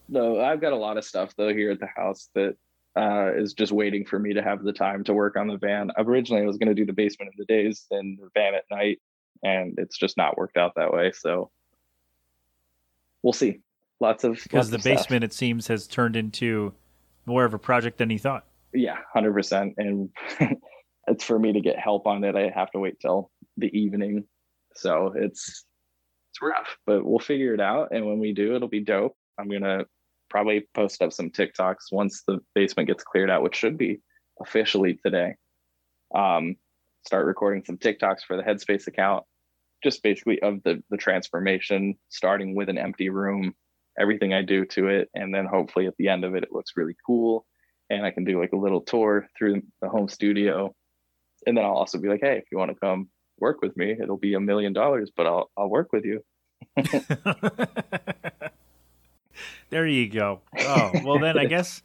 [0.08, 2.56] No, I've got a lot of stuff though here at the house that
[2.96, 5.90] uh, is just waiting for me to have the time to work on the van.
[5.98, 8.64] Originally, I was going to do the basement in the days and the van at
[8.70, 9.00] night,
[9.44, 11.12] and it's just not worked out that way.
[11.12, 11.50] So
[13.22, 13.60] we'll see.
[14.00, 14.94] Lots of Because lots the of stuff.
[14.96, 16.72] basement, it seems, has turned into
[17.26, 18.46] more of a project than he thought.
[18.72, 19.74] yeah, hundred percent.
[19.76, 20.08] And
[21.06, 22.34] it's for me to get help on it.
[22.34, 24.24] I have to wait till the evening,
[24.78, 25.64] so it's
[26.30, 27.88] it's rough, but we'll figure it out.
[27.90, 29.16] And when we do, it'll be dope.
[29.38, 29.84] I'm gonna
[30.30, 34.00] probably post up some TikToks once the basement gets cleared out, which should be
[34.40, 35.34] officially today.
[36.14, 36.56] Um,
[37.06, 39.24] start recording some TikToks for the Headspace account,
[39.82, 43.54] just basically of the the transformation, starting with an empty room,
[43.98, 46.72] everything I do to it, and then hopefully at the end of it, it looks
[46.76, 47.46] really cool,
[47.90, 50.72] and I can do like a little tour through the home studio,
[51.46, 53.08] and then I'll also be like, hey, if you want to come
[53.40, 56.24] work with me, it'll be a million dollars, but I'll I'll work with you.
[59.70, 60.40] there you go.
[60.58, 61.82] Oh well, then I guess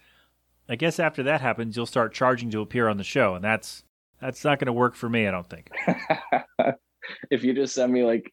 [0.70, 3.84] I guess after that happens, you'll start charging to appear on the show, and that's
[4.22, 5.28] that's not going to work for me.
[5.28, 5.70] I don't think.
[7.30, 8.32] if you just send me like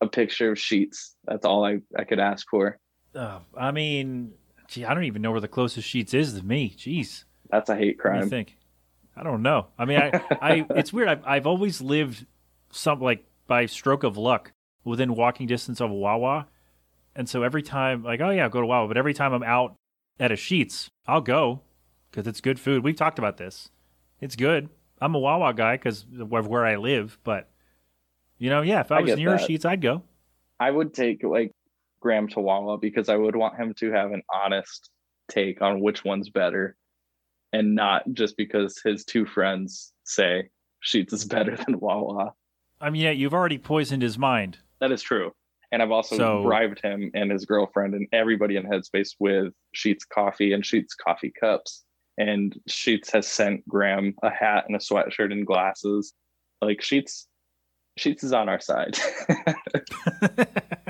[0.00, 2.78] a picture of Sheetz, that's all I I could ask for.
[3.14, 4.32] Uh, I mean,
[4.68, 6.74] gee, I don't even know where the closest Sheetz is to me.
[6.76, 8.24] Jeez, that's a hate crime.
[8.24, 8.56] I think.
[9.16, 9.68] I don't know.
[9.78, 11.08] I mean, I, I it's weird.
[11.08, 12.26] I've I've always lived
[12.70, 14.52] some like by stroke of luck
[14.84, 16.46] within walking distance of a Wawa,
[17.14, 18.88] and so every time, like, oh yeah, go to Wawa.
[18.88, 19.74] But every time I'm out
[20.20, 21.62] at a Sheetz, I'll go
[22.10, 22.84] because it's good food.
[22.84, 23.70] We've talked about this.
[24.20, 24.68] It's good.
[25.00, 27.18] I'm a Wawa guy because of where I live.
[27.24, 27.48] But
[28.38, 29.48] you know, yeah, if I, I was near that.
[29.48, 30.02] Sheetz, I'd go.
[30.58, 31.52] I would take like
[32.00, 34.90] Graham to Wawa because I would want him to have an honest
[35.28, 36.76] take on which one's better,
[37.52, 40.48] and not just because his two friends say
[40.84, 42.32] Sheetz is better than Wawa.
[42.80, 44.58] I mean, yeah, you've already poisoned his mind.
[44.80, 45.32] That is true.
[45.72, 50.08] And I've also so, bribed him and his girlfriend and everybody in Headspace with Sheetz
[50.12, 51.84] coffee and Sheetz coffee cups.
[52.18, 56.14] And Sheetz has sent Graham a hat and a sweatshirt and glasses.
[56.62, 57.24] Like Sheetz,
[57.98, 58.96] Sheetz is on our side.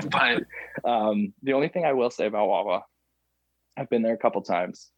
[0.09, 0.43] but
[0.85, 2.83] um, the only thing I will say about Wawa,
[3.77, 4.89] I've been there a couple times,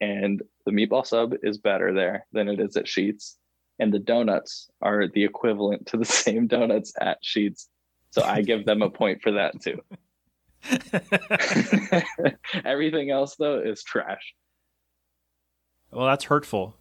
[0.00, 3.36] and the meatball sub is better there than it is at Sheetz,
[3.78, 7.66] and the donuts are the equivalent to the same donuts at Sheetz
[8.10, 9.80] so I give them a point for that too.
[12.64, 14.34] Everything else though is trash.
[15.90, 16.76] Well, that's hurtful.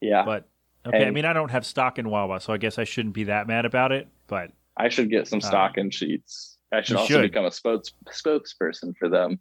[0.00, 0.24] Yeah.
[0.24, 0.48] But
[0.86, 3.14] okay, and I mean I don't have stock in Wawa, so I guess I shouldn't
[3.14, 6.56] be that mad about it, but I should get some stock uh, in Sheetz.
[6.72, 7.22] I should also should.
[7.22, 9.38] become a spokes spokesperson for them.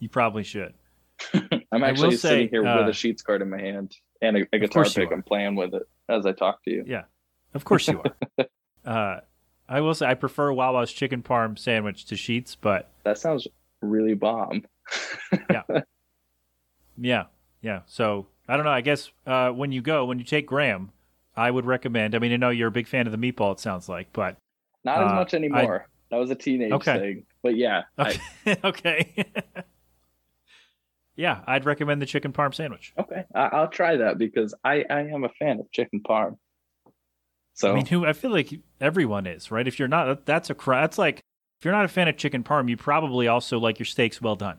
[0.00, 0.74] You probably should.
[1.76, 4.46] I'm actually sitting say, here uh, with a Sheetz card in my hand and a,
[4.52, 5.12] a guitar pick.
[5.12, 6.84] I'm playing with it as I talk to you.
[6.86, 7.04] Yeah,
[7.54, 8.46] of course you are.
[8.84, 9.20] uh,
[9.68, 13.46] I will say I prefer Wawa's chicken parm sandwich to Sheetz, but that sounds
[13.82, 14.64] really bomb.
[15.50, 15.62] yeah,
[16.96, 17.24] yeah,
[17.60, 17.80] yeah.
[17.86, 18.72] So I don't know.
[18.72, 20.92] I guess uh, when you go, when you take Graham,
[21.36, 22.14] I would recommend.
[22.14, 23.52] I mean, I know you're a big fan of the meatball.
[23.52, 24.36] It sounds like, but
[24.84, 25.86] not uh, as much anymore.
[25.86, 26.98] I, that was a teenage okay.
[26.98, 27.82] thing, but yeah.
[27.98, 28.20] Okay.
[28.46, 29.24] I, okay.
[31.16, 32.92] yeah, I'd recommend the chicken parm sandwich.
[32.98, 36.36] Okay, I, will try that because I I am a fan of chicken parm.
[37.54, 39.66] So I mean, who I feel like everyone is right.
[39.66, 40.56] If you're not, that's a.
[40.66, 41.22] That's like
[41.58, 44.36] if you're not a fan of chicken parm, you probably also like your steaks well
[44.36, 44.58] done.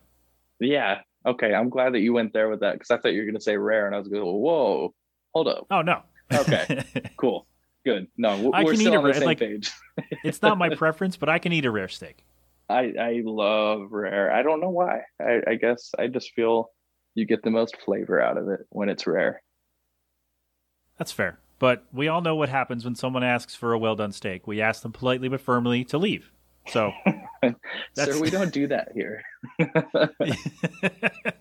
[0.60, 1.02] Yeah.
[1.26, 1.54] Okay.
[1.54, 3.42] I'm glad that you went there with that because I thought you were going to
[3.42, 4.96] say rare, and I was going, to go, whoa,
[5.34, 5.68] hold up.
[5.70, 6.02] Oh no.
[6.34, 6.84] Okay.
[7.18, 7.46] cool.
[7.86, 8.08] Good.
[8.18, 9.72] No, we're still on the same like, page.
[10.24, 12.26] it's not my preference, but I can eat a rare steak.
[12.70, 14.32] I I love rare.
[14.32, 15.02] I don't know why.
[15.22, 16.70] I, I guess I just feel
[17.16, 19.42] you get the most flavor out of it when it's rare.
[20.98, 21.40] That's fair.
[21.60, 24.46] But we all know what happens when someone asks for a well done steak.
[24.46, 26.32] We ask them politely but firmly to leave.
[26.68, 26.92] So,
[27.96, 29.24] sir, we don't do that here.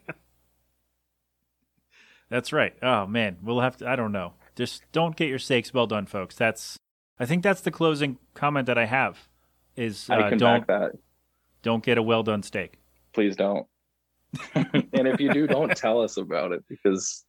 [2.31, 2.75] that's right.
[2.83, 3.89] Oh man, we'll have to.
[3.89, 4.35] I don't know.
[4.55, 6.37] Just don't get your steaks well done, folks.
[6.37, 6.79] That's.
[7.19, 9.29] I think that's the closing comment that I have.
[9.77, 10.67] Is uh, don't
[11.67, 12.79] don't get a well done steak.
[13.13, 13.67] Please don't.
[14.55, 17.25] and if you do, don't tell us about it because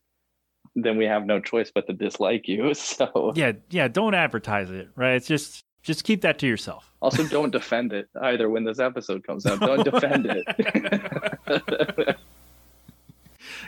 [0.76, 2.72] then we have no choice but to dislike you.
[2.76, 5.16] So yeah, yeah, don't advertise it, right?
[5.16, 6.94] It's just just keep that to yourself.
[7.02, 9.60] Also, don't defend it either when this episode comes out.
[9.60, 12.18] Don't defend it.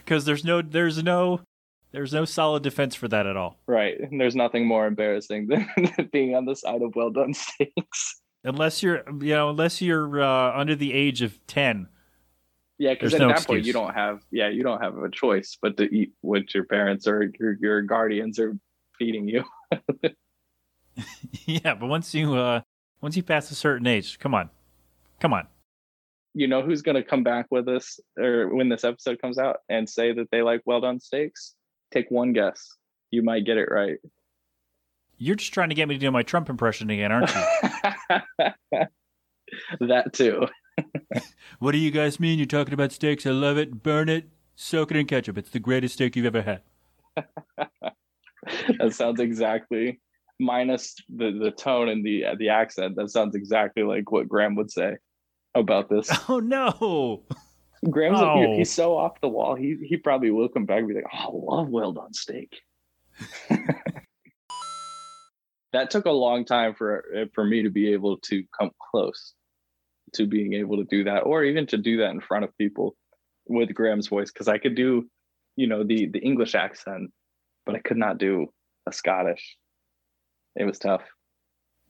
[0.05, 1.41] Because there's no there's no
[1.91, 3.59] there's no solid defense for that at all.
[3.67, 3.99] Right.
[3.99, 8.21] And there's nothing more embarrassing than being on the side of well done steaks.
[8.43, 11.87] Unless you're you know, unless you're uh, under the age of ten
[12.79, 13.45] yeah, because at no that excuse.
[13.57, 16.63] point you don't have yeah you don't have a choice but to eat what your
[16.63, 18.57] parents or your, your guardians are
[18.97, 19.43] feeding you.
[21.45, 22.61] yeah, but once you uh
[23.01, 24.49] once you pass a certain age, come on,
[25.19, 25.47] come on.
[26.33, 29.57] You know who's going to come back with us or when this episode comes out
[29.67, 31.55] and say that they like well done steaks?
[31.91, 32.75] Take one guess.
[33.11, 33.97] You might get it right.
[35.17, 37.41] You're just trying to get me to do my Trump impression again, aren't you?
[39.79, 40.47] that too.
[41.59, 42.37] what do you guys mean?
[42.39, 43.25] You're talking about steaks?
[43.25, 43.83] I love it.
[43.83, 45.37] Burn it, soak it in ketchup.
[45.37, 46.61] It's the greatest steak you've ever had.
[48.79, 49.99] that sounds exactly
[50.39, 52.95] minus the the tone and the uh, the accent.
[52.95, 54.97] That sounds exactly like what Graham would say
[55.55, 56.09] about this.
[56.29, 57.23] Oh no.
[57.89, 58.55] Graham's Oh.
[58.57, 59.55] he's so off the wall.
[59.55, 62.59] He he probably will come back and be like, "Oh, I love well done steak."
[65.73, 67.03] that took a long time for
[67.33, 69.33] for me to be able to come close
[70.13, 72.95] to being able to do that, or even to do that in front of people
[73.47, 75.07] with Graham's voice, because I could do,
[75.55, 77.11] you know, the the English accent,
[77.65, 78.47] but I could not do
[78.87, 79.57] a Scottish.
[80.55, 81.03] It was tough.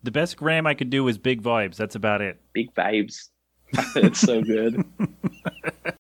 [0.04, 1.76] The best Graham I could do was big vibes.
[1.76, 2.40] That's about it.
[2.54, 3.30] Big vibes.
[3.96, 4.84] it's so good.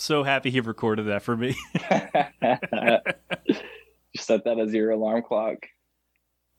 [0.00, 1.56] So happy he recorded that for me.
[4.14, 5.56] Just set that as your alarm clock.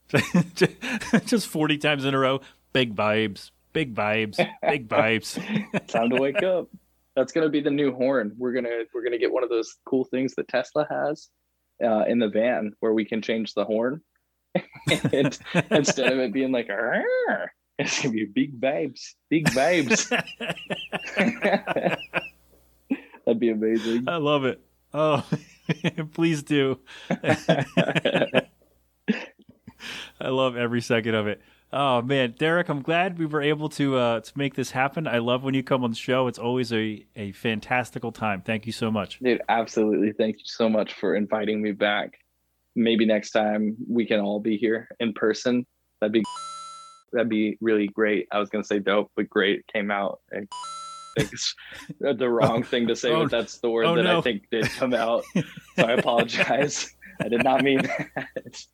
[1.26, 2.42] Just 40 times in a row.
[2.74, 3.52] Big vibes.
[3.74, 4.38] Big vibes.
[4.68, 5.88] Big vibes.
[5.88, 6.68] Time to wake up.
[7.16, 8.34] That's gonna be the new horn.
[8.38, 11.30] We're gonna we're gonna get one of those cool things that Tesla has
[11.84, 14.02] uh, in the van where we can change the horn.
[15.14, 15.38] and
[15.70, 20.10] instead of it being like "Arr," it's gonna be big vibes, big vibes.
[23.26, 24.08] That'd be amazing.
[24.08, 24.62] I love it.
[24.94, 25.24] Oh,
[26.14, 26.80] please do.
[30.22, 31.42] I love every second of it.
[31.72, 35.08] Oh man, Derek, I'm glad we were able to uh, to make this happen.
[35.08, 36.28] I love when you come on the show.
[36.28, 38.42] It's always a, a fantastical time.
[38.42, 39.20] Thank you so much.
[39.20, 40.12] Dude, absolutely.
[40.14, 42.18] Thank you so much for inviting me back.
[42.76, 45.66] Maybe next time we can all be here in person.
[46.02, 46.24] That'd be
[47.12, 48.28] that'd be really great.
[48.32, 50.22] I was gonna say dope, but great came out.
[50.32, 50.48] And
[51.18, 51.56] it's
[52.00, 54.20] the wrong thing to say, Oh, but that's the word oh, that no.
[54.20, 55.24] I think did come out.
[55.76, 56.96] So I apologize.
[57.22, 58.66] I did not mean that.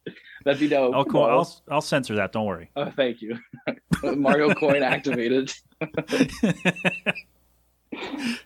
[0.44, 0.94] That'd be dope.
[0.94, 2.32] I'll, co- I'll I'll censor that.
[2.32, 2.70] Don't worry.
[2.76, 3.38] oh, thank you.
[4.04, 5.52] Mario coin activated.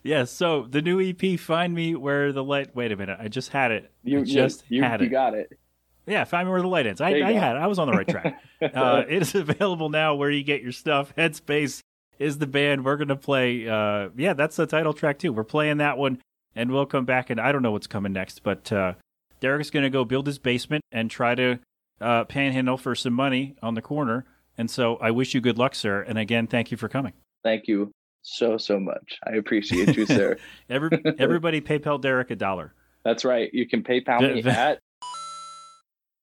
[0.04, 0.26] Yeah.
[0.26, 3.72] So the new EP, "Find Me Where the Light." Wait a minute, I just had
[3.72, 3.92] it.
[4.04, 5.10] You I just you, had you it.
[5.10, 5.58] got it.
[6.06, 7.02] Yeah, find me where the light ends.
[7.02, 7.60] I, I had it.
[7.60, 8.42] I was on the right track.
[8.62, 11.14] uh, it is available now where you get your stuff.
[11.16, 11.82] Headspace
[12.20, 12.86] is the band.
[12.86, 13.68] We're gonna play.
[13.68, 15.34] Uh, yeah, that's the title track too.
[15.34, 16.22] We're playing that one,
[16.56, 17.30] and we'll come back.
[17.30, 18.94] And I don't know what's coming next, but uh,
[19.40, 21.60] Derek's gonna go build his basement and try to
[22.02, 24.26] uh, panhandle for some money on the corner.
[24.58, 26.02] And so I wish you good luck, sir.
[26.02, 27.14] And again, thank you for coming.
[27.44, 29.18] Thank you so so much.
[29.26, 30.38] I appreciate you, sir.
[30.70, 32.74] Every, everybody, PayPal Derek a dollar.
[33.06, 33.50] That's right.
[33.54, 34.80] You can PayPal me The- the- at.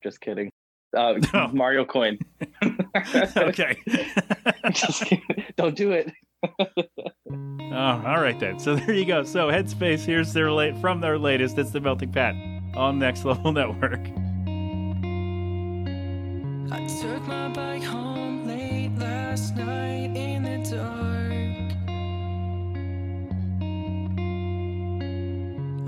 [0.02, 0.50] Just kidding.
[0.96, 1.48] Uh, No.
[1.48, 2.18] Mario Coin.
[3.36, 3.76] okay.
[4.72, 5.22] Just kidding.
[5.56, 6.12] Don't do it.
[6.48, 8.58] Oh, all right then.
[8.58, 9.24] So there you go.
[9.24, 11.58] So Headspace, here's their late from their latest.
[11.58, 12.34] It's the Melting Pat
[12.76, 14.00] on Next Level Network.
[16.70, 21.72] I took my bike home late last night in the dark.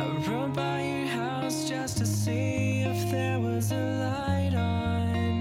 [0.00, 5.34] I rode by your house just to see if there was a light on.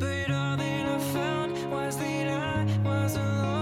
[0.00, 3.61] But all that I found was that I was alone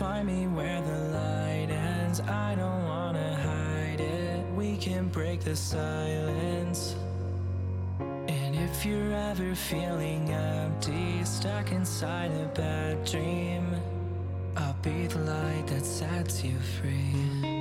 [0.00, 2.20] find me where the light ends.
[2.20, 4.42] I don't wanna hide it.
[4.56, 6.96] We can break the silence.
[8.26, 13.76] And if you're ever feeling empty, stuck inside a bad dream,
[14.56, 17.59] I'll be the light that sets you free.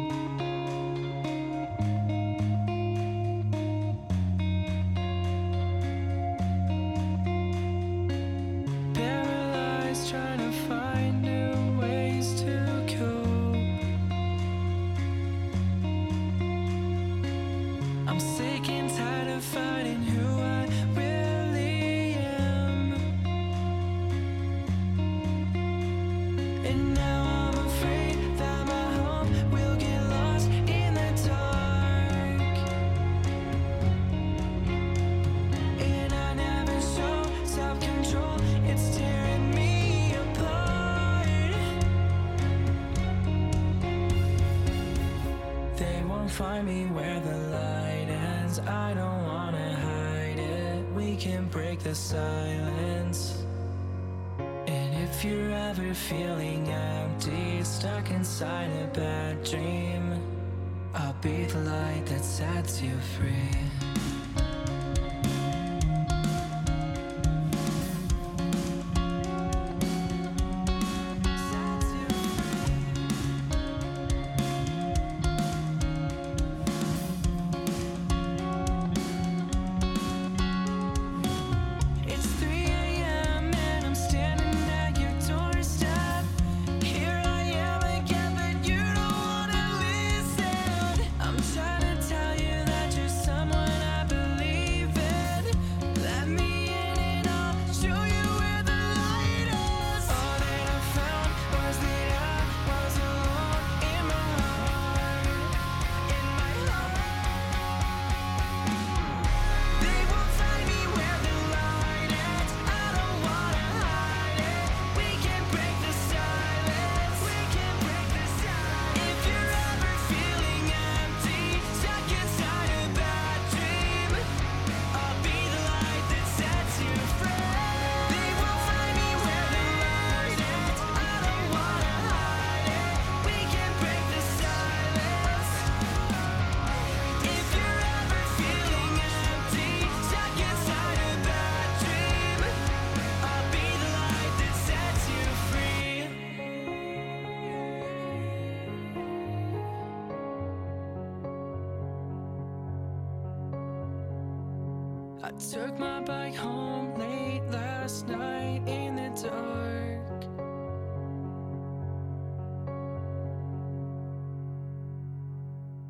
[155.51, 160.23] Took my bike home late last night in the dark.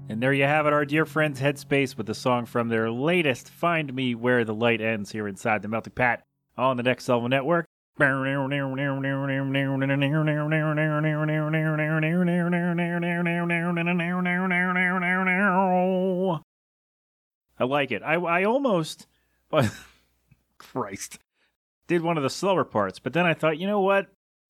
[0.07, 3.49] And there you have it, our dear friends Headspace with the song from their latest
[3.49, 6.23] Find Me Where the Light Ends here inside the Melting Pat
[6.57, 7.65] on the Next Level Network.
[17.59, 18.01] I like it.
[18.03, 19.08] I, I almost,
[19.49, 19.71] but
[20.57, 21.19] Christ,
[21.87, 24.07] did one of the slower parts, but then I thought, you know what?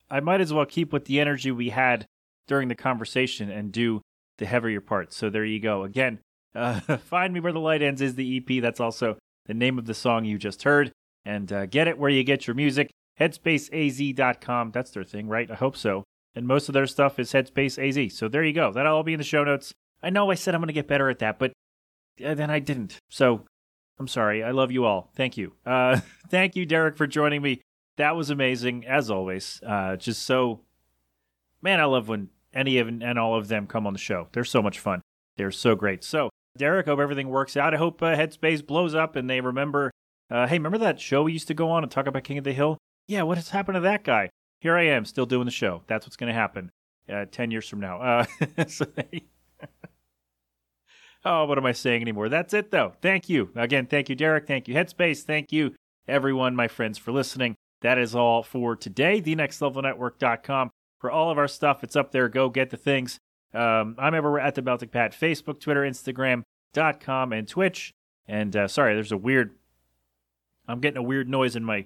[0.10, 2.06] I might as well keep with the energy we had
[2.48, 4.02] during the conversation and do
[4.38, 5.16] the heavier parts.
[5.16, 5.84] So there you go.
[5.84, 6.20] Again,
[6.56, 8.62] uh, Find Me Where the Light Ends is the EP.
[8.62, 10.92] That's also the name of the song you just heard.
[11.26, 12.90] And uh, get it where you get your music.
[13.20, 14.72] Headspaceaz.com.
[14.72, 15.52] That's their thing, right?
[15.52, 16.04] I hope so.
[16.34, 18.12] And most of their stuff is HeadspaceAZ.
[18.12, 18.72] So there you go.
[18.72, 19.74] That'll all be in the show notes.
[20.02, 21.52] I know I said I'm going to get better at that, but
[22.24, 22.98] uh, then I didn't.
[23.10, 23.46] So
[24.00, 24.44] I'm sorry.
[24.44, 25.10] I love you all.
[25.16, 25.54] Thank you.
[25.66, 27.62] Uh, thank you, Derek, for joining me.
[27.98, 29.62] That was amazing, as always.
[29.66, 30.62] Uh, just so,
[31.62, 34.28] man, I love when any of and all of them come on the show.
[34.32, 35.02] They're so much fun.
[35.38, 36.04] They're so great.
[36.04, 37.74] So, Derek, hope everything works out.
[37.74, 39.92] I hope uh, Headspace blows up and they remember.
[40.32, 42.44] Uh, hey, remember that show we used to go on and talk about King of
[42.44, 42.78] the Hill?
[43.08, 44.30] Yeah, what has happened to that guy?
[44.62, 45.84] Here I am, still doing the show.
[45.88, 46.70] That's what's going to happen
[47.12, 48.02] uh, 10 years from now.
[48.02, 48.26] Uh,
[48.68, 48.86] so
[51.26, 52.30] oh, what am I saying anymore?
[52.30, 52.94] That's it, though.
[53.02, 53.50] Thank you.
[53.56, 54.48] Again, thank you, Derek.
[54.48, 55.24] Thank you, Headspace.
[55.24, 55.76] Thank you,
[56.08, 57.56] everyone, my friends, for listening.
[57.82, 59.22] That is all for today.
[59.22, 61.84] TheNextLevelNetwork.com for all of our stuff.
[61.84, 62.28] It's up there.
[62.28, 63.20] Go get the things.
[63.54, 67.94] Um, I'm ever at the Melting Pat, Facebook, Twitter, Instagram.com, and Twitch.
[68.28, 69.56] And uh, sorry, there's a weird.
[70.68, 71.86] I'm getting a weird noise in my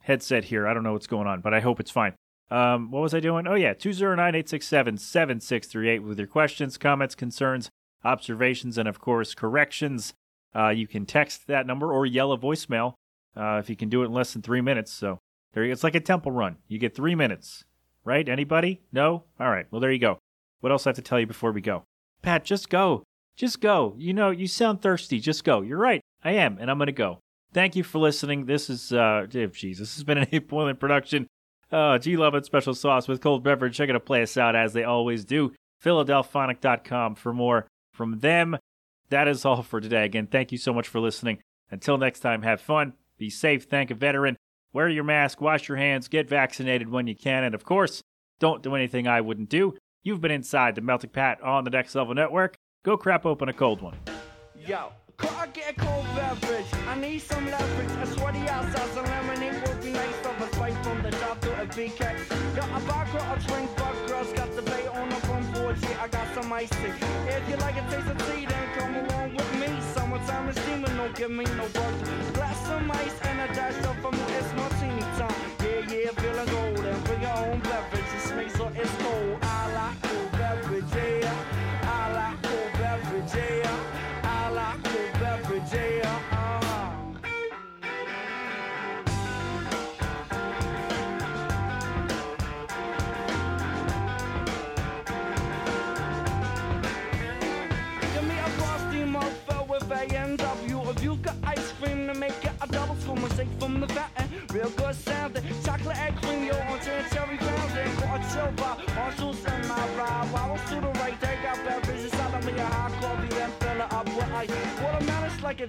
[0.00, 0.66] headset here.
[0.66, 2.14] I don't know what's going on, but I hope it's fine.
[2.50, 3.46] Um, what was I doing?
[3.46, 7.70] Oh, yeah, 209 867 7638 with your questions, comments, concerns,
[8.04, 10.14] observations, and of course, corrections.
[10.54, 12.94] Uh, you can text that number or yell a voicemail
[13.36, 14.92] uh, if you can do it in less than three minutes.
[14.92, 15.18] So
[15.52, 16.56] there, you, it's like a temple run.
[16.68, 17.64] You get three minutes,
[18.04, 18.28] right?
[18.28, 18.80] Anybody?
[18.92, 19.24] No?
[19.38, 19.66] All right.
[19.70, 20.18] Well, there you go.
[20.60, 21.84] What else I have to tell you before we go?
[22.22, 23.04] Pat, just go.
[23.36, 23.94] Just go.
[23.96, 25.20] You know, you sound thirsty.
[25.20, 25.60] Just go.
[25.60, 26.00] You're right.
[26.24, 27.20] I am, and I'm going to go.
[27.52, 28.46] Thank you for listening.
[28.46, 31.28] This is, uh, jeez, this has been an Ape Boylan production.
[31.70, 33.78] Uh, G Love and Special Sauce with cold beverage.
[33.78, 35.52] They're going to play us out as they always do.
[35.84, 37.66] Philadelphonic.com for more
[37.98, 38.56] from them.
[39.10, 40.04] That is all for today.
[40.04, 41.38] Again, thank you so much for listening.
[41.70, 44.36] Until next time, have fun, be safe, thank a veteran,
[44.72, 48.02] wear your mask, wash your hands, get vaccinated when you can, and of course,
[48.38, 49.74] don't do anything I wouldn't do.
[50.02, 52.54] You've been inside the Melting Pat on the Next Level Network.
[52.84, 53.96] Go crap open a cold one.
[54.56, 54.92] Yo,
[55.36, 56.66] I get a cold beverage?
[56.86, 57.90] I need some leverage.
[58.02, 60.14] A sweaty some lemonade would be nice.
[60.24, 60.32] A
[60.84, 61.66] from the to a a
[63.34, 65.08] a drink, but girls got the bay on
[66.00, 66.52] I got some.
[66.52, 67.56] If you
[71.18, 72.32] give me no work.
[72.34, 74.14] Glass some ice and a dash of from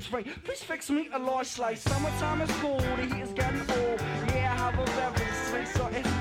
[0.10, 0.28] Drink.
[0.44, 1.82] Please fix me a large slice.
[1.82, 4.00] Summertime is cool, the heat is getting old.
[4.34, 6.19] Yeah, I have a beverage, so it's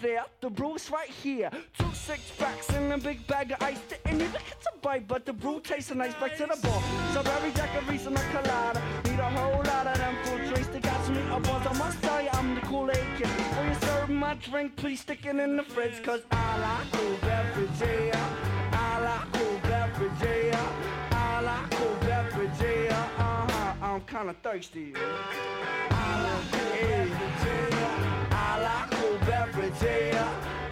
[0.00, 1.50] there, the brew's right here.
[1.78, 3.80] Two six packs and a big bag of ice.
[3.88, 6.14] Didn't even get to bite, but the brew tastes nice.
[6.14, 6.82] Back to the bar.
[7.12, 8.82] so Strawberry daiquiris and a colada.
[9.04, 11.66] Need a whole lot of them fruit drinks to catch me up on.
[11.66, 13.26] I must tell you, I'm the Kool-Aid kid.
[13.26, 16.02] When you serve my drink, please stick it in the fridge.
[16.02, 18.70] Cause I like cool beverage, yeah.
[18.72, 21.08] I like cool beverage, yeah.
[21.10, 23.08] I like cool beverage, yeah.
[23.18, 24.94] Uh-huh, I'm kinda thirsty
[29.80, 30.65] day.